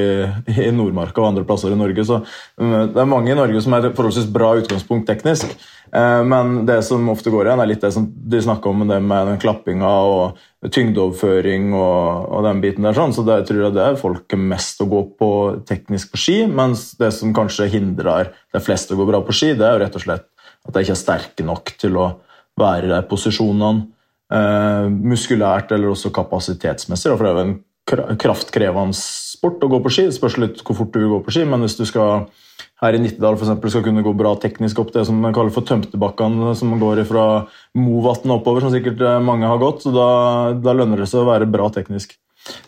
i 0.67 0.69
Nordmarka 0.75 1.23
og 1.23 1.31
andre 1.31 1.47
plasser 1.49 1.73
i 1.73 1.79
Norge. 1.79 2.05
Så 2.05 2.21
mm, 2.21 2.93
det 2.93 3.01
er 3.01 3.09
mange 3.09 3.33
i 3.33 3.39
Norge 3.39 3.63
som 3.65 3.77
er 3.77 3.89
et 3.89 3.97
forholdsvis 3.97 4.29
bra 4.35 4.53
utgangspunkt 4.61 5.09
teknisk. 5.09 5.55
Eh, 5.89 6.21
men 6.29 6.67
det 6.69 6.83
som 6.85 7.09
ofte 7.09 7.33
går 7.33 7.49
igjen, 7.49 7.65
er 7.65 7.71
litt 7.71 7.85
det 7.87 7.95
som 7.97 8.05
de 8.13 8.45
snakker 8.45 8.75
om 8.75 8.85
det 8.91 9.01
med 9.01 9.33
den 9.33 9.41
klappinga 9.41 9.95
og 10.11 10.69
tyngdeoverføring 10.75 11.73
og, 11.73 12.29
og, 12.29 12.39
den 12.51 12.63
biten 12.65 12.85
der. 12.85 12.97
sånn, 12.99 13.17
Så 13.17 13.25
det, 13.25 13.41
jeg 13.41 13.51
tror 13.51 13.65
jeg 13.65 13.79
det 13.79 13.85
er 13.87 14.01
folk 14.05 14.39
mest 14.53 14.85
å 14.85 14.91
gå 14.91 15.05
på 15.21 15.33
teknisk 15.69 16.13
på 16.13 16.21
ski, 16.21 16.39
mens 16.51 16.91
det 17.01 17.15
som 17.17 17.33
kanskje 17.37 17.71
hindrer 17.73 18.35
de 18.53 18.65
fleste 18.65 18.93
å 18.93 19.01
gå 19.01 19.09
bra 19.09 19.25
på 19.25 19.37
ski, 19.37 19.55
det 19.57 19.65
er 19.65 19.79
jo 19.79 19.85
rett 19.87 20.01
og 20.01 20.05
slett 20.05 20.29
at 20.69 20.75
de 20.75 20.85
ikke 20.85 20.99
er 20.99 21.07
sterke 21.07 21.47
nok 21.47 21.79
til 21.81 21.97
å 21.97 22.11
være 22.59 22.89
i 22.89 22.93
de 22.93 23.07
posisjonene 23.09 23.87
muskulært 24.29 25.71
eller 25.73 25.95
også 25.95 26.11
kapasitetsmessig. 26.13 27.15
For 27.15 27.25
det 27.25 27.31
er 27.31 27.39
jo 27.39 27.47
en 27.47 28.19
kraftkrevende 28.21 28.97
sport 28.97 29.65
å 29.65 29.71
gå 29.73 29.81
på 29.85 29.93
ski. 29.95 30.09
Det 30.09 30.19
spørs 30.19 30.37
litt 30.43 30.61
hvor 30.65 30.77
fort 30.83 30.93
du 30.93 31.01
vil 31.01 31.15
gå 31.15 31.23
på 31.25 31.35
ski, 31.35 31.47
men 31.49 31.65
hvis 31.65 31.79
du 31.79 31.87
skal 31.89 32.29
her 32.83 32.95
i 32.95 33.01
Nittedal 33.03 33.37
for 33.39 33.47
eksempel, 33.47 33.73
skal 33.73 33.85
kunne 33.87 34.05
gå 34.07 34.13
bra 34.19 34.35
teknisk 34.39 34.79
opp 34.83 34.93
det 34.95 35.05
som 35.09 35.19
man 35.23 35.35
kaller 35.35 35.55
for 35.55 35.67
Tømtebakkene, 35.67 36.55
som 36.59 36.77
går 36.79 37.03
fra 37.09 37.27
Movatn 37.79 38.35
oppover, 38.35 38.63
som 38.63 38.75
sikkert 38.75 39.03
eh, 39.03 39.19
mange 39.25 39.49
har 39.51 39.61
gått, 39.63 39.83
så 39.85 39.95
da, 39.95 40.09
da 40.63 40.75
lønner 40.77 41.03
det 41.03 41.09
seg 41.11 41.25
å 41.25 41.31
være 41.31 41.51
bra 41.51 41.69
teknisk. 41.75 42.15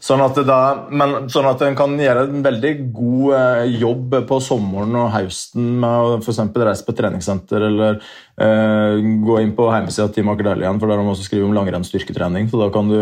Sånn 0.00 0.20
at, 0.24 0.36
da, 0.44 0.58
men, 0.92 1.28
sånn 1.32 1.46
at 1.48 1.62
en 1.64 1.76
kan 1.78 1.94
gjøre 1.98 2.26
en 2.26 2.42
veldig 2.44 2.72
god 2.92 3.34
eh, 3.36 3.76
jobb 3.80 4.16
på 4.28 4.40
sommeren 4.44 4.96
og 4.98 5.12
høsten 5.14 5.70
med 5.80 6.08
å 6.08 6.18
f.eks. 6.18 6.40
reise 6.56 6.86
på 6.86 6.94
treningssenter 6.98 7.64
eller 7.68 8.00
eh, 8.00 9.00
gå 9.24 9.38
inn 9.40 9.54
på 9.56 9.68
hjemmesida 9.70 10.08
til 10.12 10.26
Mark 10.28 10.42
Dæhlie 10.44 10.72
for 10.76 10.86
der 10.90 11.00
har 11.00 11.04
de 11.06 11.14
også 11.14 11.28
skrevet 11.28 11.48
om 11.48 11.56
langrennsstyrketrening. 11.56 12.50
Da 12.52 12.70
kan 12.74 12.92
du 12.92 13.00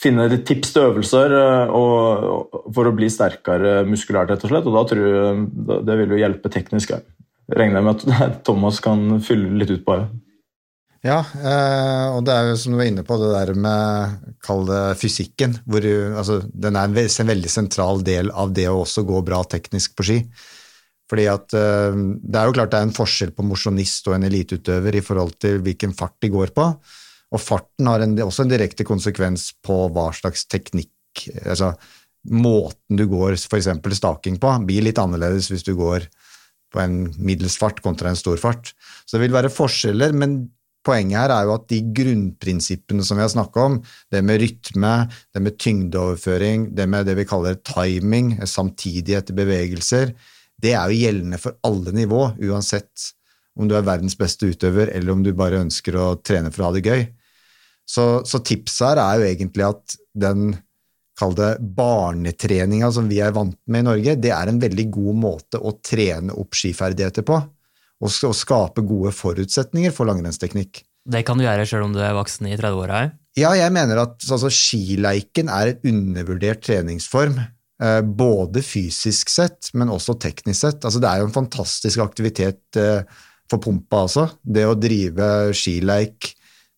finne 0.00 0.28
litt 0.30 0.46
tips 0.48 0.74
til 0.74 0.90
øvelser 0.90 1.34
eh, 1.40 1.74
og, 1.74 2.60
for 2.74 2.90
å 2.90 2.94
bli 2.94 3.10
sterkere 3.10 3.80
muskulært, 3.88 4.34
rett 4.34 4.46
og 4.46 4.54
slett. 4.54 4.70
Og 4.70 4.78
da 4.78 4.84
tror 4.90 5.08
jeg 5.08 5.80
det 5.88 5.98
vil 6.02 6.14
jo 6.14 6.22
hjelpe 6.22 6.52
teknisk. 6.52 6.94
òg. 6.94 7.08
regner 7.58 7.82
med 7.84 8.04
at 8.04 8.42
Thomas 8.46 8.80
kan 8.84 9.18
fylle 9.24 9.56
litt 9.58 9.74
ut 9.74 9.84
på 9.86 9.98
det. 9.98 10.23
Ja, 11.04 11.18
eh, 11.20 12.06
og 12.16 12.22
det 12.24 12.32
er 12.32 12.46
jo 12.48 12.56
som 12.56 12.72
du 12.72 12.78
var 12.80 12.88
inne 12.88 13.04
på, 13.04 13.18
det 13.20 13.32
der 13.34 13.52
med 13.60 14.34
Kall 14.44 14.64
det 14.70 14.82
fysikken. 14.96 15.58
Hvor 15.68 15.84
altså, 15.84 16.38
den 16.48 16.78
er 16.80 16.88
en 16.88 17.30
veldig 17.30 17.50
sentral 17.52 18.00
del 18.06 18.32
av 18.32 18.54
det 18.56 18.70
å 18.70 18.80
også 18.86 19.04
gå 19.04 19.20
bra 19.26 19.42
teknisk 19.44 19.98
på 19.98 20.06
ski. 20.08 20.18
Fordi 21.10 21.26
at 21.28 21.52
eh, 21.60 21.98
Det 22.24 22.40
er 22.40 22.48
jo 22.48 22.56
klart 22.56 22.72
det 22.72 22.80
er 22.80 22.88
en 22.88 22.96
forskjell 22.96 23.34
på 23.36 23.44
mosjonist 23.44 24.08
og 24.08 24.16
en 24.16 24.24
eliteutøver 24.30 24.96
i 24.96 25.04
forhold 25.04 25.36
til 25.44 25.60
hvilken 25.66 25.92
fart 25.96 26.16
de 26.24 26.32
går 26.32 26.54
på. 26.56 26.70
Og 27.34 27.42
farten 27.42 27.90
har 27.90 28.00
en, 28.00 28.16
også 28.24 28.46
en 28.46 28.54
direkte 28.54 28.86
konsekvens 28.88 29.50
på 29.64 29.84
hva 29.92 30.08
slags 30.16 30.48
teknikk 30.48 30.90
altså 31.44 31.74
Måten 32.24 32.96
du 32.96 33.04
går 33.04 33.34
f.eks. 33.36 33.66
staking 33.98 34.38
på, 34.40 34.50
blir 34.64 34.80
litt 34.86 34.96
annerledes 34.96 35.50
hvis 35.52 35.66
du 35.66 35.74
går 35.76 36.06
på 36.72 36.80
en 36.80 36.94
middels 37.20 37.58
fart 37.60 37.82
kontra 37.84 38.08
en 38.08 38.16
stor 38.16 38.40
fart. 38.40 38.70
Så 39.04 39.18
det 39.18 39.26
vil 39.26 39.34
være 39.36 39.52
forskjeller, 39.52 40.16
men 40.16 40.38
Poenget 40.84 41.16
her 41.16 41.32
er 41.32 41.48
jo 41.48 41.54
at 41.54 41.66
de 41.72 41.80
grunnprinsippene 41.96 43.04
som 43.06 43.16
vi 43.16 43.24
har 43.24 43.32
snakka 43.32 43.66
om, 43.70 43.78
det 44.12 44.20
med 44.26 44.42
rytme, 44.42 44.92
det 45.32 45.42
med 45.42 45.56
tyngdeoverføring, 45.60 46.68
det 46.76 46.86
med 46.92 47.08
det 47.08 47.16
vi 47.16 47.26
kaller 47.28 47.56
timing, 47.64 48.34
samtidighet 48.44 49.32
i 49.32 49.36
bevegelser, 49.38 50.12
det 50.60 50.74
er 50.76 50.92
jo 50.92 51.00
gjeldende 51.00 51.40
for 51.40 51.56
alle 51.66 51.94
nivå, 51.96 52.26
uansett 52.44 53.10
om 53.58 53.68
du 53.70 53.76
er 53.78 53.86
verdens 53.86 54.16
beste 54.18 54.50
utøver 54.50 54.90
eller 54.92 55.14
om 55.14 55.22
du 55.24 55.32
bare 55.36 55.62
ønsker 55.62 55.96
å 55.96 56.14
trene 56.20 56.52
for 56.52 56.64
å 56.64 56.68
ha 56.68 56.76
det 56.76 56.84
gøy. 56.84 57.04
Så, 57.88 58.04
så 58.26 58.40
tipset 58.44 58.86
her 58.90 59.00
er 59.02 59.18
jo 59.20 59.26
egentlig 59.28 59.66
at 59.66 59.96
den 60.16 60.54
kall 61.18 61.34
det 61.38 61.50
barnetreninga 61.76 62.90
som 62.92 63.06
vi 63.10 63.20
er 63.22 63.34
vant 63.36 63.56
med 63.70 63.84
i 63.84 63.86
Norge, 63.86 64.16
det 64.18 64.32
er 64.34 64.50
en 64.50 64.60
veldig 64.60 64.86
god 64.96 65.20
måte 65.20 65.60
å 65.60 65.76
trene 65.84 66.34
opp 66.34 66.56
skiferdigheter 66.58 67.26
på 67.26 67.38
og, 68.04 68.36
skape 68.36 68.84
gode 68.86 69.14
forutsetninger 69.16 69.94
for 69.94 70.10
langrennsteknikk. 70.10 70.84
Det 71.04 71.24
kan 71.26 71.40
du 71.40 71.44
gjøre 71.44 71.66
sjøl 71.68 71.86
om 71.86 71.96
du 71.96 72.00
er 72.04 72.16
voksen 72.16 72.48
i 72.48 72.56
30-åra? 72.56 73.02
Ja, 73.36 73.50
jeg 73.58 73.72
mener 73.74 74.04
at 74.04 74.22
altså, 74.30 74.50
skileiken 74.52 75.50
er 75.52 75.72
en 75.74 75.90
undervurdert 75.90 76.62
treningsform. 76.64 77.40
Eh, 77.82 78.00
både 78.04 78.62
fysisk 78.64 79.32
sett, 79.32 79.72
men 79.74 79.92
også 79.92 80.16
teknisk 80.22 80.60
sett. 80.60 80.84
Altså, 80.86 81.02
det 81.02 81.10
er 81.10 81.20
jo 81.20 81.28
en 81.28 81.36
fantastisk 81.36 82.04
aktivitet 82.04 82.78
eh, 82.80 83.02
for 83.50 83.60
pumpa 83.64 84.04
altså. 84.06 84.28
Det 84.40 84.64
å 84.68 84.78
drive 84.78 85.52
skileik 85.56 86.34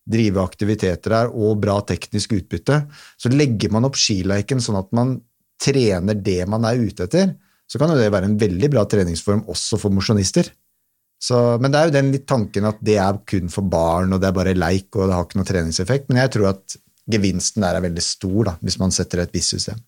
drive 0.07 0.43
aktiviteter 0.43 1.13
der 1.13 1.33
og 1.35 1.59
bra 1.63 1.79
teknisk 1.85 2.37
utbytte, 2.37 2.81
så 3.19 3.31
legger 3.33 3.73
man 3.75 3.87
opp 3.87 3.97
skileiken 3.99 4.61
sånn 4.63 4.79
at 4.79 4.93
man 4.95 5.17
trener 5.61 6.15
det 6.15 6.43
man 6.49 6.67
er 6.69 6.79
ute 6.79 7.07
etter, 7.07 7.33
så 7.67 7.79
kan 7.81 7.91
jo 7.91 7.97
det 7.99 8.11
være 8.13 8.29
en 8.29 8.37
veldig 8.39 8.69
bra 8.71 8.85
treningsform 8.87 9.43
også 9.51 9.79
for 9.81 9.93
mosjonister. 9.93 10.47
Men 11.27 11.73
det 11.73 11.79
er 11.79 11.89
jo 11.89 11.95
den 11.95 12.11
litt 12.13 12.27
tanken 12.29 12.67
at 12.69 12.77
det 12.85 12.99
er 13.01 13.17
kun 13.25 13.49
for 13.49 13.65
barn, 13.65 14.13
og 14.13 14.21
det 14.21 14.29
er 14.29 14.35
bare 14.37 14.53
leik, 14.57 14.91
og 14.95 15.07
det 15.07 15.15
har 15.15 15.25
ikke 15.25 15.39
noe 15.39 15.49
treningseffekt. 15.49 16.05
Men 16.11 16.21
jeg 16.21 16.35
tror 16.35 16.51
at 16.51 16.77
gevinsten 17.09 17.65
der 17.65 17.77
er 17.77 17.85
veldig 17.85 18.03
stor, 18.03 18.41
da, 18.51 18.53
hvis 18.61 18.77
man 18.81 18.93
setter 18.93 19.23
et 19.23 19.33
visst 19.35 19.55
system. 19.55 19.81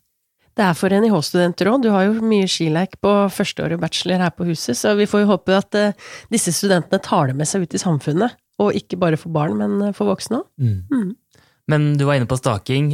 Det 0.58 0.66
er 0.66 0.76
for 0.76 0.92
NIH-studenter 0.92 1.70
òg. 1.72 1.84
Du 1.86 1.92
har 1.94 2.08
jo 2.08 2.26
mye 2.26 2.48
skileik 2.50 2.98
på 3.04 3.12
førsteåret 3.32 3.80
bachelor 3.80 4.26
her 4.26 4.34
på 4.36 4.48
huset, 4.50 4.76
så 4.76 4.96
vi 5.00 5.08
får 5.08 5.24
jo 5.24 5.32
håpe 5.32 5.56
at 5.56 5.78
uh, 5.80 6.08
disse 6.34 6.52
studentene 6.56 7.00
tar 7.04 7.30
det 7.30 7.38
med 7.40 7.48
seg 7.48 7.64
ut 7.64 7.78
i 7.78 7.82
samfunnet. 7.82 8.36
Og 8.60 8.76
ikke 8.76 9.00
bare 9.00 9.20
for 9.20 9.32
barn, 9.32 9.56
men 9.56 9.78
eh, 9.86 9.94
for 9.96 10.10
voksne 10.10 10.42
òg. 10.42 10.50
Mm. 10.60 10.82
Mm. 10.92 11.46
Men 11.72 11.86
du 11.96 12.04
var 12.04 12.18
inne 12.20 12.28
på 12.28 12.36
staking. 12.36 12.90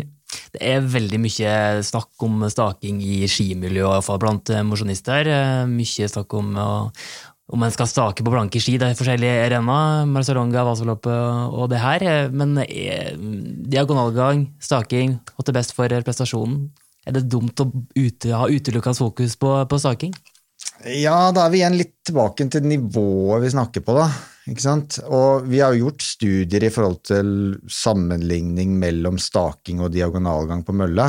Det 0.54 0.60
er 0.62 0.86
veldig 0.86 1.18
mye 1.24 1.56
snakk 1.88 2.26
om 2.28 2.44
staking 2.54 3.00
i 3.02 3.24
skimiljøet, 3.26 3.96
iallfall 3.96 4.22
blant 4.22 4.52
eh, 4.54 4.62
mosjonister. 4.68 5.32
Mye 5.72 6.12
snakk 6.12 6.38
om 6.38 6.54
om 7.54 7.62
en 7.62 7.74
skal 7.74 7.90
stake 7.90 8.26
på 8.26 8.34
blanke 8.34 8.60
ski. 8.62 8.78
Det 8.82 8.88
er 8.90 8.98
forskjellige 8.98 9.44
arenaer, 9.46 10.08
Marcialonga, 10.10 10.64
Vasaloppet 10.66 11.54
og 11.54 11.70
det 11.72 11.82
her. 11.84 12.06
Men 12.34 12.58
diagonalgang, 13.70 14.48
staking, 14.62 15.20
hva 15.36 15.46
er 15.46 15.58
best 15.60 15.76
for 15.78 16.02
prestasjonen? 16.08 16.70
Er 17.06 17.20
det 17.20 17.28
dumt 17.30 17.62
å 17.62 17.68
ute, 17.94 18.32
ha 18.34 18.48
utelukkende 18.50 18.98
fokus 18.98 19.36
på, 19.38 19.52
på 19.70 19.82
staking? 19.82 20.16
Ja, 20.90 21.30
da 21.34 21.46
er 21.46 21.54
vi 21.54 21.62
igjen 21.62 21.78
litt 21.78 21.94
tilbake 22.06 22.48
til 22.52 22.66
nivået 22.66 23.46
vi 23.46 23.52
snakker 23.54 23.86
på, 23.86 23.94
da. 23.98 24.10
Ikke 24.50 24.62
sant? 24.62 24.98
Og 25.06 25.46
vi 25.50 25.62
har 25.62 25.74
jo 25.74 25.88
gjort 25.88 26.06
studier 26.06 26.66
i 26.66 26.74
forhold 26.74 27.00
til 27.08 27.30
sammenligning 27.72 28.76
mellom 28.82 29.18
staking 29.22 29.82
og 29.86 29.94
diagonalgang 29.94 30.66
på 30.66 30.76
mølle. 30.78 31.08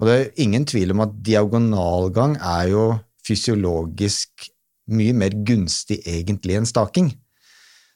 Og 0.00 0.08
det 0.08 0.14
er 0.14 0.44
ingen 0.44 0.64
tvil 0.68 0.94
om 0.94 1.04
at 1.04 1.16
diagonalgang 1.24 2.36
er 2.40 2.70
jo 2.72 2.86
fysiologisk 3.26 4.48
mye 4.94 5.14
mer 5.16 5.34
gunstig 5.46 6.00
egentlig 6.08 6.58
enn 6.58 6.68
staking. 6.68 7.12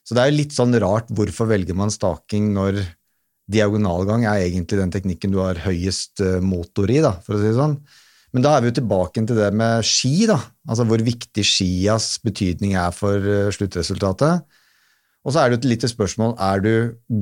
Så 0.06 0.14
det 0.14 0.22
er 0.22 0.30
jo 0.30 0.38
litt 0.38 0.54
sånn 0.54 0.76
rart 0.82 1.10
hvorfor 1.14 1.50
velger 1.50 1.76
man 1.78 1.92
staking 1.92 2.52
når 2.54 2.82
diagonalgang 3.50 4.26
er 4.26 4.44
egentlig 4.44 4.80
den 4.80 4.92
teknikken 4.94 5.34
du 5.34 5.40
har 5.42 5.60
høyest 5.62 6.22
eh, 6.22 6.42
motor 6.42 6.90
i, 6.90 7.00
da, 7.02 7.14
for 7.22 7.36
å 7.36 7.40
si 7.40 7.48
det 7.50 7.58
sånn. 7.58 7.78
Men 8.34 8.44
da 8.44 8.56
er 8.56 8.62
vi 8.62 8.70
jo 8.70 8.78
tilbake 8.80 9.22
til 9.22 9.38
det 9.38 9.48
med 9.56 9.86
ski, 9.86 10.26
da. 10.28 10.38
Altså 10.68 10.86
hvor 10.88 11.02
viktig 11.02 11.44
skias 11.46 12.16
betydning 12.26 12.74
er 12.78 12.94
for 12.94 13.22
eh, 13.22 13.52
sluttresultatet. 13.54 14.46
Og 15.26 15.34
så 15.34 15.42
er 15.42 15.48
det 15.48 15.56
jo 15.56 15.62
et 15.62 15.70
lite 15.72 15.90
spørsmål 15.90 16.36
er 16.42 16.62
du 16.62 16.74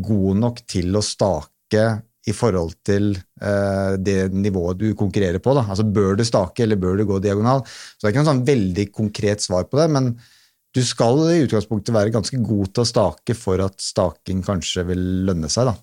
god 0.09 0.41
nok 0.41 0.65
til 0.69 0.97
å 0.97 1.05
stake 1.05 1.85
i 2.25 2.33
forhold 2.33 2.73
til 2.87 3.11
uh, 3.43 3.95
det 4.01 4.33
nivået 4.33 4.81
du 4.81 4.87
konkurrerer 4.97 5.43
på. 5.45 5.55
Da. 5.57 5.67
Altså 5.69 5.85
Bør 5.85 6.17
du 6.17 6.25
stake, 6.25 6.65
eller 6.65 6.81
bør 6.81 6.97
du 6.99 7.05
gå 7.09 7.19
diagonal? 7.21 7.65
Så 7.67 8.01
det 8.01 8.09
er 8.09 8.15
ikke 8.15 8.25
noe 8.25 8.33
sånn 8.33 8.47
veldig 8.49 8.87
konkret 8.95 9.45
svar 9.45 9.67
på 9.69 9.81
det, 9.81 9.91
men 9.93 10.15
du 10.75 10.83
skal 10.83 11.21
i 11.31 11.43
utgangspunktet 11.45 11.95
være 11.95 12.15
ganske 12.15 12.39
god 12.43 12.73
til 12.73 12.83
å 12.83 12.89
stake 12.89 13.37
for 13.39 13.63
at 13.63 13.77
staking 13.83 14.41
kanskje 14.47 14.87
vil 14.89 15.05
lønne 15.29 15.51
seg. 15.53 15.71
da. 15.71 15.77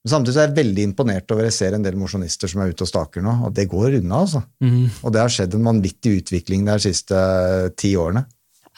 Men 0.00 0.12
samtidig 0.14 0.38
er 0.38 0.46
jeg 0.48 0.56
veldig 0.56 0.84
imponert 0.88 1.32
over 1.34 1.44
jeg 1.48 1.56
ser 1.58 1.76
en 1.76 1.84
del 1.84 1.98
mosjonister 2.00 2.48
som 2.48 2.62
er 2.62 2.70
ute 2.72 2.86
og 2.86 2.88
staker 2.88 3.24
nå, 3.24 3.34
og 3.48 3.56
det 3.56 3.66
går 3.68 3.98
unna. 3.98 4.22
altså. 4.22 4.44
Mm. 4.64 4.86
Og 5.02 5.12
det 5.12 5.20
har 5.20 5.32
skjedd 5.32 5.56
en 5.56 5.66
vanvittig 5.72 6.14
utvikling 6.22 6.64
de 6.68 6.76
siste 6.86 7.16
eh, 7.16 7.72
ti 7.76 7.92
årene. 8.00 8.24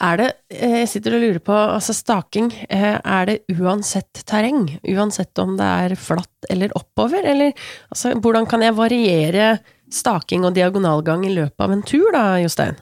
Er 0.01 0.17
det, 0.17 0.29
eh, 0.49 0.79
jeg 0.81 0.89
sitter 0.89 1.15
og 1.15 1.21
lurer 1.21 1.39
på, 1.39 1.53
altså 1.53 1.93
staking, 1.93 2.49
eh, 2.69 2.97
er 2.97 3.25
det 3.29 3.43
uansett 3.53 4.23
terreng? 4.25 4.79
Uansett 4.89 5.37
om 5.39 5.55
det 5.57 5.65
er 5.65 5.95
flatt 5.95 6.49
eller 6.49 6.73
oppover, 6.75 7.21
eller 7.23 7.53
altså, 7.93 8.15
hvordan 8.17 8.49
kan 8.49 8.61
jeg 8.65 8.75
variere 8.75 9.59
staking 9.93 10.45
og 10.45 10.55
diagonalgang 10.55 11.25
i 11.25 11.35
løpet 11.35 11.61
av 11.61 11.71
en 11.71 11.85
tur 11.85 12.09
da, 12.11 12.39
Jostein? 12.41 12.75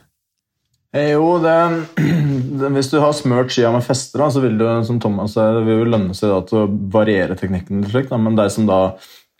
Eh, 0.96 1.12
jo, 1.12 1.38
det, 1.40 1.84
det, 2.60 2.72
hvis 2.72 2.90
du 2.90 2.98
har 3.00 3.12
smørt 3.12 3.52
skia 3.52 3.70
med 3.72 3.84
fester, 3.84 4.24
da, 4.24 4.30
så 4.32 4.40
vil 4.40 4.56
det 4.60 4.72
som 4.88 4.98
Thomas 5.00 5.36
det 5.36 5.66
vil 5.68 5.92
lønne 5.92 6.16
seg 6.16 6.32
da, 6.32 6.40
til 6.48 6.64
å 6.64 6.70
variere 6.92 7.36
teknikken. 7.36 7.84
litt 7.92 8.16
Men 8.16 8.40
de 8.40 8.48
som 8.52 8.66
da 8.68 8.82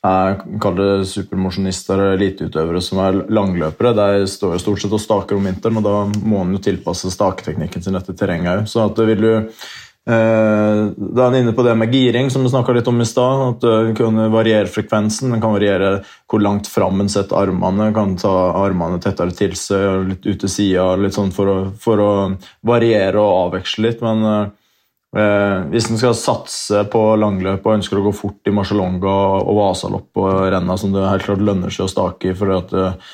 er 0.02 0.40
kall 0.62 0.80
supermosjonister 1.06 1.94
eller 1.94 2.16
eliteutøvere 2.16 2.82
som 2.82 2.98
er 3.04 3.20
langløpere, 3.30 3.94
de 3.94 4.26
står 4.30 4.56
jo 4.56 4.64
stort 4.64 4.82
sett 4.82 4.96
og 4.98 5.02
staker 5.02 5.38
om 5.38 5.46
vinteren, 5.46 5.78
og 5.78 5.86
da 5.86 6.26
må 6.26 6.42
en 6.42 6.58
tilpasse 6.62 7.12
staketeknikken 7.14 7.84
sin 7.84 7.98
etter 7.98 8.18
terrenget 8.18 8.66
òg. 8.66 9.52
Eh, 10.02 10.78
da 10.98 11.20
er 11.22 11.28
han 11.28 11.36
inne 11.38 11.52
på 11.54 11.62
det 11.62 11.76
med 11.78 11.92
giring, 11.94 12.30
som 12.30 12.42
vi 12.42 12.50
snakka 12.50 12.74
litt 12.74 12.88
om 12.90 13.00
i 13.00 13.06
stad. 13.06 13.42
At 13.52 13.62
du 13.62 13.92
kan 13.94 14.18
variere 14.32 14.70
frekvensen. 14.70 15.30
Den 15.30 15.42
kan 15.42 15.54
variere 15.54 15.92
hvor 16.30 16.42
langt 16.42 16.66
fram 16.70 17.04
en 17.04 17.12
setter 17.12 17.38
armene. 17.38 17.92
Kan 17.94 18.16
ta 18.18 18.32
armene 18.64 18.98
tettere 19.02 19.34
til 19.36 19.54
seg, 19.58 20.08
litt 20.08 20.26
ut 20.26 20.42
til 20.42 20.50
sida, 20.50 20.88
sånn 21.14 21.30
for 21.34 21.70
for 21.78 22.02
å, 22.02 22.10
variere 22.66 23.22
og 23.22 23.38
avveksle 23.46 23.86
litt. 23.86 24.02
Men 24.02 24.26
eh, 24.26 24.50
hvis 25.12 25.90
en 25.92 25.98
skal 26.00 26.14
satse 26.16 26.78
på 26.88 27.00
langløp 27.20 27.66
og 27.66 27.74
ønsker 27.74 27.98
å 28.00 28.04
gå 28.06 28.12
fort 28.16 28.48
i 28.48 28.54
Marcialonga 28.56 29.16
og 29.42 29.58
Vasalopp 29.58 30.20
og 30.22 30.46
renna 30.54 30.78
som 30.80 30.94
det 30.94 31.04
helt 31.04 31.26
klart 31.26 31.44
lønner 31.44 31.74
seg 31.74 31.84
å 31.84 31.92
stake 31.92 32.30
i 32.30 32.36
for 32.38 32.54
at 32.54 32.72
eh, 32.72 33.10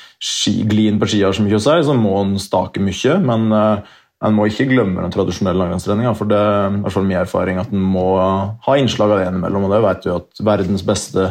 glien 0.71 1.01
på 1.01 1.09
ski 1.11 1.25
har 1.25 1.35
så 1.35 1.43
mye 1.43 1.59
å 1.59 1.63
si, 1.65 1.75
så 1.83 1.97
må 1.99 2.13
en 2.21 2.37
stake 2.39 2.79
mye. 2.79 3.17
men 3.19 3.51
eh, 3.51 3.97
en 4.19 4.35
må 4.35 4.49
ikke 4.49 4.67
glemme 4.67 4.99
den 4.99 5.13
tradisjonelle 5.13 5.61
langrennstreninga. 5.61 6.11
For 6.17 6.27
det 6.27 6.39
er 6.39 6.73
i 6.73 6.81
hvert 6.83 6.95
fall 6.95 7.07
min 7.07 7.21
erfaring 7.21 7.61
at 7.61 7.71
en 7.71 7.83
må 7.93 8.07
ha 8.19 8.75
innslag 8.75 9.13
av 9.13 9.21
det 9.21 9.29
innimellom. 9.29 9.67
Og 9.67 9.75
det 9.75 9.83
vet 9.85 10.03
du 10.03 10.09
at 10.17 10.41
verdens 10.43 10.83
beste 10.87 11.29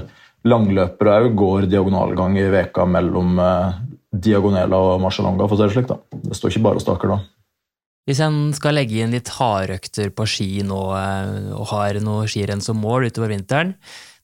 langløpere 0.48 1.18
òg 1.26 1.35
går 1.37 1.68
diagonalgang 1.68 2.38
i 2.40 2.48
veka 2.52 2.87
mellom 2.88 3.40
eh, 3.44 3.81
Diagonela 4.09 4.78
og 4.94 5.02
Marcialonga, 5.04 5.44
for 5.44 5.59
å 5.59 5.61
si 5.61 5.66
det 5.66 5.74
slik. 5.76 5.90
da. 5.90 5.98
Det 6.31 6.38
står 6.38 6.54
ikke 6.54 6.64
bare 6.64 6.81
og 6.81 6.87
staker 6.87 7.12
da. 7.12 7.18
Hvis 8.09 8.23
en 8.25 8.55
skal 8.57 8.79
legge 8.79 9.03
inn 9.05 9.12
litt 9.12 9.29
hardøkter 9.37 10.14
på 10.16 10.25
ski 10.25 10.62
nå, 10.64 10.79
eh, 10.97 11.51
og 11.53 11.66
har 11.75 11.99
noe 12.01 12.29
skirenn 12.31 12.62
som 12.64 12.79
mål 12.81 13.11
utover 13.11 13.35
vinteren, 13.35 13.75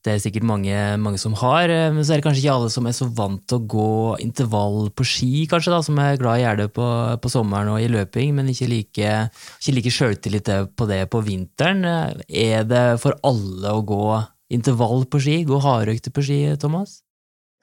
det 0.05 0.13
er 0.13 0.21
sikkert 0.21 0.45
mange, 0.45 0.77
mange, 1.01 1.19
som 1.21 1.33
har, 1.37 1.69
eh, 1.69 1.91
men 1.93 2.01
så 2.01 2.15
er 2.15 2.21
det 2.21 2.25
kanskje 2.25 2.43
ikke 2.45 2.55
alle 2.55 2.71
som 2.73 2.89
er 2.89 2.97
så 2.97 3.11
vant 3.13 3.43
til 3.49 3.61
å 3.61 3.67
gå 3.75 3.93
intervall 4.25 4.89
på 4.97 5.05
ski, 5.09 5.45
kanskje, 5.49 5.73
da, 5.73 5.83
som 5.85 6.01
er 6.01 6.17
glad 6.21 6.41
i 6.41 6.43
å 6.43 6.47
gjøre 6.47 6.61
det 6.63 6.71
på, 6.77 6.89
på, 7.21 7.33
sommeren 7.33 7.75
og 7.75 7.81
i 7.81 7.91
løping, 7.93 8.33
men 8.37 8.49
ikke 8.53 8.71
like, 8.73 9.13
ikke 9.61 9.77
like 9.77 9.93
sjøltillit 9.99 10.53
på 10.77 10.89
det 10.89 11.03
på 11.13 11.21
vinteren. 11.25 11.85
Er 12.29 12.65
det 12.69 12.85
for 13.05 13.21
alle 13.21 13.73
å 13.77 13.85
gå 13.85 14.07
intervall 14.53 15.05
på 15.13 15.21
ski, 15.25 15.39
gå 15.45 15.61
hardøkter 15.61 16.13
på 16.13 16.25
ski, 16.25 16.41
Thomas? 16.61 17.03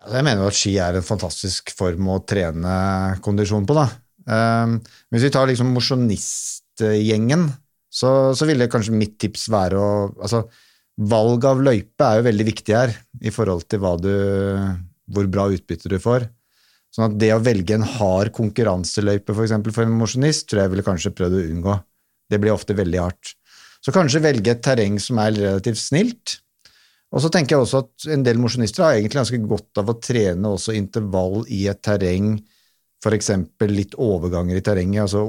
Jeg 0.02 0.26
mener 0.26 0.46
jo 0.46 0.54
at 0.54 0.58
ski 0.58 0.78
er 0.82 0.98
en 0.98 1.06
fantastisk 1.06 1.74
form 1.78 2.14
å 2.14 2.22
trene 2.26 2.78
kondisjon 3.26 3.66
på, 3.70 3.78
da. 3.78 3.90
Um, 4.30 4.78
hvis 5.14 5.26
vi 5.26 5.32
tar 5.34 5.50
liksom 5.50 5.72
mosjonistgjengen, 5.76 7.48
så, 7.92 8.12
så 8.38 8.48
ville 8.48 8.70
kanskje 8.72 8.96
mitt 8.96 9.18
tips 9.22 9.48
være 9.52 9.80
å 9.80 9.88
altså, 10.22 10.46
Valg 11.02 11.46
av 11.48 11.62
løype 11.64 12.06
er 12.06 12.20
jo 12.20 12.26
veldig 12.28 12.46
viktig 12.46 12.74
her 12.76 12.92
i 13.24 13.32
forhold 13.34 13.64
til 13.72 13.82
du, 14.04 14.12
hvor 15.10 15.30
bra 15.32 15.48
utbytte 15.50 15.90
du 15.90 15.96
får. 16.04 16.28
Sånn 16.94 17.08
at 17.08 17.16
det 17.18 17.32
å 17.34 17.40
velge 17.42 17.74
en 17.74 17.86
hard 17.88 18.34
konkurranseløype 18.36 19.32
for, 19.32 19.46
eksempel, 19.48 19.74
for 19.74 19.88
en 19.88 19.96
mosjonist, 19.98 20.50
tror 20.52 20.62
jeg 20.62 20.74
ville 20.74 20.86
kanskje 20.86 21.14
prøvd 21.16 21.38
å 21.40 21.44
unngå. 21.56 21.78
Det 22.30 22.40
blir 22.44 22.54
ofte 22.54 22.76
veldig 22.78 23.00
hardt. 23.02 23.34
Så 23.82 23.96
kanskje 23.96 24.22
velge 24.22 24.54
et 24.54 24.62
terreng 24.62 25.00
som 25.02 25.18
er 25.24 25.34
relativt 25.40 25.80
snilt. 25.82 26.36
Og 27.12 27.24
så 27.24 27.32
tenker 27.34 27.56
jeg 27.56 27.66
også 27.66 27.82
at 27.86 28.10
en 28.14 28.28
del 28.28 28.40
mosjonister 28.40 28.86
har 28.86 29.00
egentlig 29.00 29.24
ganske 29.24 29.42
godt 29.48 29.82
av 29.82 29.90
å 29.90 29.98
trene 30.04 30.52
også 30.52 30.76
intervall 30.78 31.42
i 31.52 31.66
et 31.72 31.82
terreng, 31.84 32.36
f.eks. 33.02 33.32
litt 33.70 33.96
overganger 33.98 34.60
i 34.60 34.66
terrenget, 34.66 35.08
altså 35.08 35.24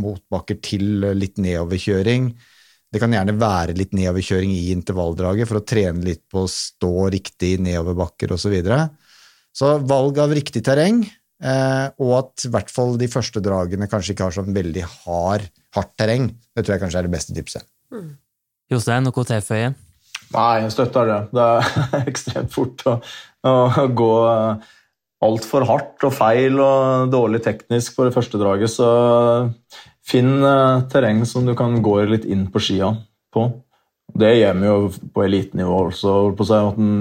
motbakker 0.00 0.60
til 0.64 1.10
litt 1.14 1.36
nedoverkjøring 1.40 2.32
det 2.88 3.00
kan 3.02 3.12
gjerne 3.12 3.36
være 3.36 3.76
litt 3.76 3.92
nedoverkjøring 3.96 4.52
i 4.54 4.70
intervalldraget 4.72 5.48
for 5.48 5.60
å 5.60 5.66
trene 5.66 6.06
litt 6.06 6.22
på 6.30 6.46
å 6.46 6.50
stå 6.50 6.92
riktig 7.12 7.54
i 7.56 7.62
nedoverbakker 7.66 8.32
osv. 8.32 8.46
Så, 8.46 8.52
videre. 8.52 8.78
så 9.52 9.74
valg 9.84 10.20
av 10.22 10.32
riktig 10.32 10.62
terreng, 10.64 11.02
eh, 11.04 11.86
og 12.00 12.14
at 12.22 12.46
i 12.48 12.52
hvert 12.54 12.72
fall 12.72 12.96
de 13.00 13.10
første 13.12 13.42
dragene 13.44 13.90
kanskje 13.92 14.14
ikke 14.14 14.30
har 14.30 14.38
sånn 14.38 14.56
veldig 14.56 14.86
hard, 15.02 15.44
hardt 15.76 15.92
terreng, 16.00 16.30
det 16.56 16.64
tror 16.64 16.76
jeg 16.76 16.84
kanskje 16.86 17.02
er 17.02 17.10
det 17.10 17.12
beste 17.18 17.36
tipset. 17.36 17.68
Mm. 17.92 18.08
Jostein, 18.72 19.04
noe 19.04 19.20
å 19.20 19.28
tilføye? 19.28 19.68
Nei, 20.32 20.48
jeg 20.62 20.72
støtter 20.72 21.08
det. 21.08 21.20
Det 21.36 21.44
er 21.44 22.08
ekstremt 22.14 22.56
fort 22.56 22.88
å, 22.88 22.98
å 23.48 23.86
gå 24.00 24.14
altfor 25.24 25.66
hardt 25.66 26.04
og 26.06 26.14
feil 26.14 26.58
og 26.62 27.12
dårlig 27.12 27.42
teknisk 27.44 27.96
på 27.96 28.06
det 28.06 28.14
første 28.14 28.40
draget, 28.40 28.70
så 28.70 28.90
Finn 30.08 30.38
uh, 30.40 30.84
terreng 30.88 31.24
som 31.28 31.44
du 31.44 31.52
kan 31.56 31.74
gå 31.84 31.98
litt 32.08 32.24
inn 32.24 32.46
på 32.52 32.62
skia 32.64 32.94
på. 33.34 33.48
Det 34.18 34.30
gjør 34.38 34.54
vi 34.56 34.68
jo 34.70 34.76
på 35.12 35.24
elitenivå 35.26 35.80
også. 35.90 36.14
på 36.36 36.46
seg 36.48 36.68
at 36.70 36.78
en, 36.80 36.94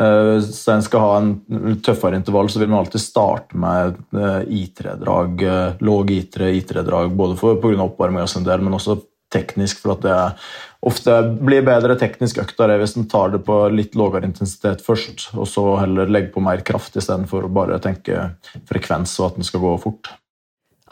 uh, 0.00 0.36
Hvis 0.38 0.62
en 0.72 0.86
skal 0.86 1.04
ha 1.04 1.10
en 1.18 1.76
tøffere 1.84 2.16
intervall, 2.16 2.48
så 2.48 2.62
vil 2.62 2.70
man 2.72 2.80
alltid 2.80 3.02
starte 3.02 3.60
med 3.60 3.98
uh, 4.16 4.40
I3-drag, 4.40 5.44
uh, 5.44 5.84
låg 5.84 6.14
I3, 6.16 6.48
I3-drag, 6.62 7.12
både 7.12 7.36
pga. 7.36 7.76
oppvarming 7.90 8.24
og 8.24 8.40
en 8.40 8.48
del, 8.48 8.64
men 8.64 8.78
også 8.78 9.02
teknisk, 9.32 9.82
for 9.82 9.98
at 9.98 10.06
det 10.06 10.16
er 10.16 10.50
ofte 10.86 11.14
blir 11.42 11.64
bedre 11.66 11.96
teknisk 11.98 12.38
øktere 12.42 12.78
hvis 12.80 12.96
en 12.98 13.08
tar 13.10 13.32
det 13.34 13.42
på 13.46 13.58
litt 13.74 13.96
lavere 13.98 14.28
intensitet 14.28 14.84
først, 14.86 15.30
og 15.34 15.48
så 15.50 15.64
heller 15.82 16.10
legger 16.10 16.34
på 16.36 16.44
mer 16.44 16.62
kraft 16.66 16.96
istedenfor 16.98 17.48
å 17.48 17.52
bare 17.52 17.80
tenke 17.82 18.30
frekvens 18.70 19.16
og 19.20 19.32
at 19.32 19.40
den 19.40 19.48
skal 19.48 19.64
gå 19.64 19.74
fort. 19.82 20.12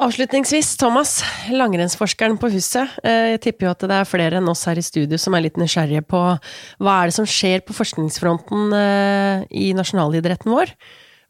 Avslutningsvis, 0.03 0.73
Thomas, 0.75 1.21
langrennsforskeren 1.55 2.35
på 2.43 2.49
huset. 2.51 2.97
Eh, 3.07 3.37
jeg 3.37 3.43
tipper 3.45 3.69
jo 3.69 3.75
at 3.77 3.85
det 3.87 3.95
er 3.95 4.09
flere 4.11 4.41
enn 4.41 4.51
oss 4.51 4.65
her 4.67 4.81
i 4.81 4.83
studio 4.83 5.21
som 5.23 5.37
er 5.39 5.45
litt 5.45 5.61
nysgjerrige 5.61 6.03
på 6.11 6.23
hva 6.83 6.95
er 6.97 7.11
det 7.11 7.15
som 7.15 7.29
skjer 7.31 7.63
på 7.63 7.77
forskningsfronten 7.79 8.75
eh, 8.75 9.45
i 9.55 9.71
nasjonalidretten 9.79 10.51
vår? 10.51 10.75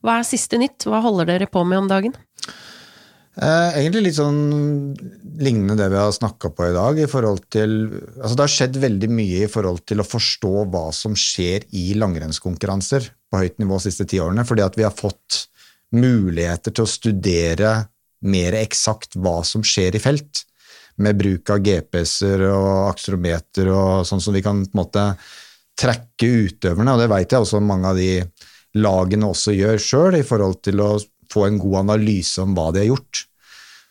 Hva 0.00 0.16
er 0.16 0.29
siste 0.29 0.57
nytt? 0.61 0.88
Hva 0.88 1.03
holder 1.05 1.29
dere 1.29 1.50
på 1.53 1.61
med 1.68 1.83
om 1.83 1.92
dagen? 1.92 2.16
Eh, 3.34 3.80
egentlig 3.80 4.04
litt 4.04 4.18
sånn 4.20 4.94
lignende 5.42 5.74
det 5.80 5.88
vi 5.90 5.98
har 5.98 6.12
snakka 6.14 6.52
på 6.54 6.68
i 6.68 6.74
dag. 6.74 6.98
i 6.98 7.10
forhold 7.10 7.42
til, 7.50 7.90
altså 8.22 8.34
Det 8.36 8.44
har 8.44 8.52
skjedd 8.54 8.76
veldig 8.78 9.10
mye 9.10 9.44
i 9.44 9.50
forhold 9.50 9.82
til 9.86 9.98
å 9.98 10.06
forstå 10.06 10.70
hva 10.70 10.92
som 10.94 11.14
skjer 11.18 11.66
i 11.72 11.94
langrennskonkurranser 11.98 13.10
på 13.30 13.40
høyt 13.40 13.58
nivå 13.58 13.80
de 13.80 13.90
siste 13.90 14.06
ti 14.06 14.20
årene. 14.22 14.46
Fordi 14.46 14.62
at 14.62 14.76
vi 14.76 14.86
har 14.86 14.94
fått 14.94 15.48
muligheter 15.90 16.70
til 16.70 16.84
å 16.84 16.90
studere 16.90 17.88
mer 18.22 18.54
eksakt 18.54 19.18
hva 19.18 19.42
som 19.44 19.62
skjer 19.62 19.96
i 19.96 20.02
felt, 20.02 20.44
med 20.96 21.18
bruk 21.18 21.50
av 21.50 21.58
GPS-er 21.58 22.46
og 22.52 22.92
akstrometer 22.92 23.66
og 23.66 24.06
sånn 24.06 24.22
som 24.22 24.32
vi 24.32 24.42
kan 24.42 24.62
på 24.62 24.78
en 24.78 24.82
måte 24.84 25.16
trekke 25.74 26.28
utøverne, 26.46 26.94
og 26.94 27.00
det 27.02 27.10
vet 27.10 27.34
jeg 27.34 27.42
også 27.42 27.58
mange 27.58 27.90
av 27.90 27.98
de 27.98 28.22
lagene 28.78 29.26
også 29.26 29.54
gjør 29.54 29.80
sjøl, 29.82 30.14
i 30.18 30.26
forhold 30.26 30.60
til 30.62 30.78
å 30.82 30.92
få 31.34 31.46
en 31.48 31.60
god 31.62 31.80
analyse 31.84 32.42
om 32.42 32.54
hva 32.56 32.70
de 32.74 32.84
har 32.84 32.92
gjort. 32.92 33.24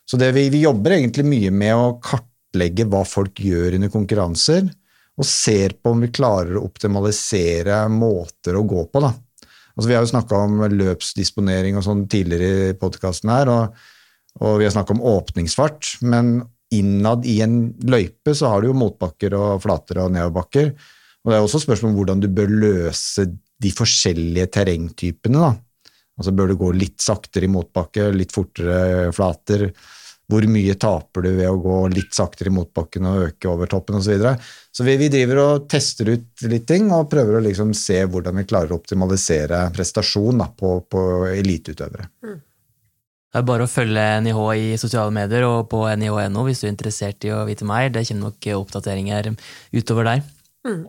Så 0.10 0.20
vi, 0.20 0.48
vi 0.52 0.64
jobber 0.64 0.98
egentlig 0.98 1.26
mye 1.28 1.52
med 1.54 1.76
å 1.80 1.98
kartlegge 2.04 2.88
hva 2.92 3.04
folk 3.08 3.40
gjør 3.40 3.78
under 3.80 3.92
konkurranser, 3.94 4.68
og 5.14 5.28
ser 5.30 5.76
på 5.78 5.94
om 5.94 6.02
vi 6.02 6.10
klarer 6.10 6.58
å 6.58 6.66
optimalisere 6.66 7.84
måter 7.94 8.58
å 8.58 8.66
gå 8.66 8.88
på. 8.90 9.04
da. 9.04 9.14
Altså, 9.74 9.88
vi 9.90 9.96
har 9.96 10.06
jo 10.06 10.10
snakka 10.10 10.40
om 10.48 10.64
løpsdisponering 10.74 11.78
og 11.78 11.86
sånn 11.86 12.08
tidligere 12.10 12.72
i 12.72 12.78
podkasten 12.80 13.30
her, 13.30 13.52
og 13.54 13.84
og 14.42 14.58
vi 14.60 14.68
har 14.68 14.74
snakket 14.74 14.98
om 14.98 15.06
åpningsfart, 15.14 15.98
men 16.10 16.40
innad 16.74 17.26
i 17.30 17.40
en 17.46 17.58
løype 17.86 18.34
så 18.36 18.50
har 18.50 18.64
du 18.64 18.72
jo 18.72 18.78
motbakker 18.78 19.36
og 19.38 19.62
flater 19.66 20.02
og 20.02 20.14
nedoverbakker. 20.16 20.72
Og 21.24 21.32
det 21.32 21.38
er 21.38 21.46
også 21.46 21.62
spørsmål 21.64 21.92
om 21.92 22.00
hvordan 22.00 22.24
du 22.24 22.30
bør 22.34 22.50
løse 22.50 23.28
de 23.64 23.72
forskjellige 23.72 24.50
terrengtypene. 24.58 25.38
da. 25.38 25.54
Altså 26.20 26.34
Bør 26.36 26.52
du 26.52 26.60
gå 26.60 26.72
litt 26.78 27.02
saktere 27.02 27.48
i 27.48 27.52
motbakke, 27.52 28.12
litt 28.14 28.34
fortere 28.36 29.12
flater? 29.16 29.70
Hvor 30.32 30.46
mye 30.48 30.76
taper 30.80 31.26
du 31.26 31.34
ved 31.36 31.50
å 31.50 31.60
gå 31.60 31.80
litt 31.92 32.14
saktere 32.16 32.50
i 32.50 32.54
motbakken 32.56 33.10
og 33.10 33.26
øke 33.28 33.50
over 33.52 33.70
toppen 33.70 33.98
osv.? 34.00 34.06
Så, 34.06 34.14
videre. 34.14 34.32
så 34.72 34.86
vi, 34.88 34.96
vi, 35.02 35.10
driver 35.12 35.42
og 35.44 35.68
tester 35.70 36.14
ut 36.14 36.46
litt 36.48 36.66
ting 36.70 36.88
og 36.96 37.10
prøver 37.12 37.38
å 37.38 37.44
liksom 37.44 37.74
se 37.78 38.00
hvordan 38.06 38.40
vi 38.40 38.48
klarer 38.48 38.72
å 38.72 38.80
optimalisere 38.80 39.66
prestasjon 39.76 40.42
da, 40.42 40.48
på, 40.48 40.78
på 40.88 41.04
eliteutøvere. 41.34 42.08
Mm. 42.24 42.40
Det 43.34 43.42
er 43.42 43.46
bare 43.50 43.66
å 43.66 43.70
følge 43.70 44.02
NIH 44.22 44.42
i 44.62 44.66
sosiale 44.78 45.10
medier 45.14 45.48
og 45.48 45.66
på 45.72 45.82
nih.no 45.98 46.44
hvis 46.46 46.62
du 46.62 46.68
er 46.68 46.76
interessert 46.76 47.26
i 47.26 47.34
å 47.34 47.44
vite 47.50 47.66
mer. 47.66 47.90
Det 47.90 48.06
kommer 48.06 48.30
nok 48.30 48.50
oppdateringer 48.62 49.32
utover 49.74 50.12
der. 50.12 50.28
Mm. 50.70 50.84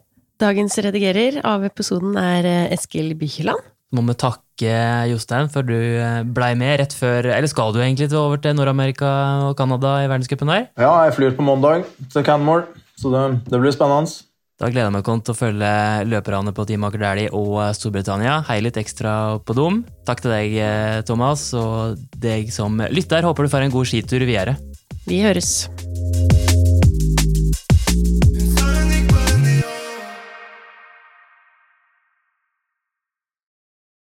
Dagens 0.45 0.77
redigerer 0.85 1.41
av 1.47 1.65
episoden 1.65 2.19
er 2.21 2.47
eh, 2.51 2.75
Eskil 2.75 3.15
Bykjeland. 3.17 3.74
Må 3.95 4.03
vi 4.09 4.17
takke 4.19 4.75
Jostein 5.13 5.51
for 5.53 5.67
du 5.67 5.77
eh, 5.77 6.23
blei 6.27 6.53
med 6.59 6.81
rett 6.81 6.95
før 6.97 7.29
Eller 7.31 7.51
skal 7.51 7.75
du 7.75 7.81
egentlig 7.83 8.09
til 8.11 8.19
over 8.19 8.41
til 8.43 8.57
Nord-Amerika 8.59 9.11
og 9.49 9.59
Canada 9.59 10.01
i 10.03 10.09
verdenscupen 10.11 10.51
der? 10.51 10.69
Ja, 10.81 10.93
jeg 11.07 11.15
flyr 11.19 11.37
på 11.37 11.47
mandag 11.47 11.87
til 12.11 12.27
Canmore, 12.27 12.67
så 12.99 13.13
det, 13.15 13.25
det 13.51 13.61
blir 13.61 13.75
spennende. 13.75 14.11
Da 14.59 14.71
gleder 14.71 14.87
jeg 14.87 14.95
meg 14.95 15.07
til 15.07 15.35
å 15.35 15.39
følge 15.39 15.71
løperne 16.07 16.55
på 16.55 16.67
Team 16.67 16.87
Aker 16.87 17.03
Dæhlie 17.03 17.33
og 17.35 17.59
Storbritannia. 17.75 18.37
Hei 18.47 18.61
litt 18.63 18.79
ekstra 18.79 19.15
på 19.43 19.59
dem. 19.59 19.83
Takk 20.07 20.23
til 20.23 20.31
deg, 20.31 20.57
Thomas, 21.11 21.49
og 21.59 21.99
deg 22.23 22.55
som 22.55 22.79
lytter. 22.95 23.27
Håper 23.27 23.47
du 23.47 23.55
får 23.57 23.67
en 23.67 23.75
god 23.75 23.91
skitur 23.91 24.23
videre. 24.23 24.55
Vi 25.11 25.25
høres. 25.27 25.57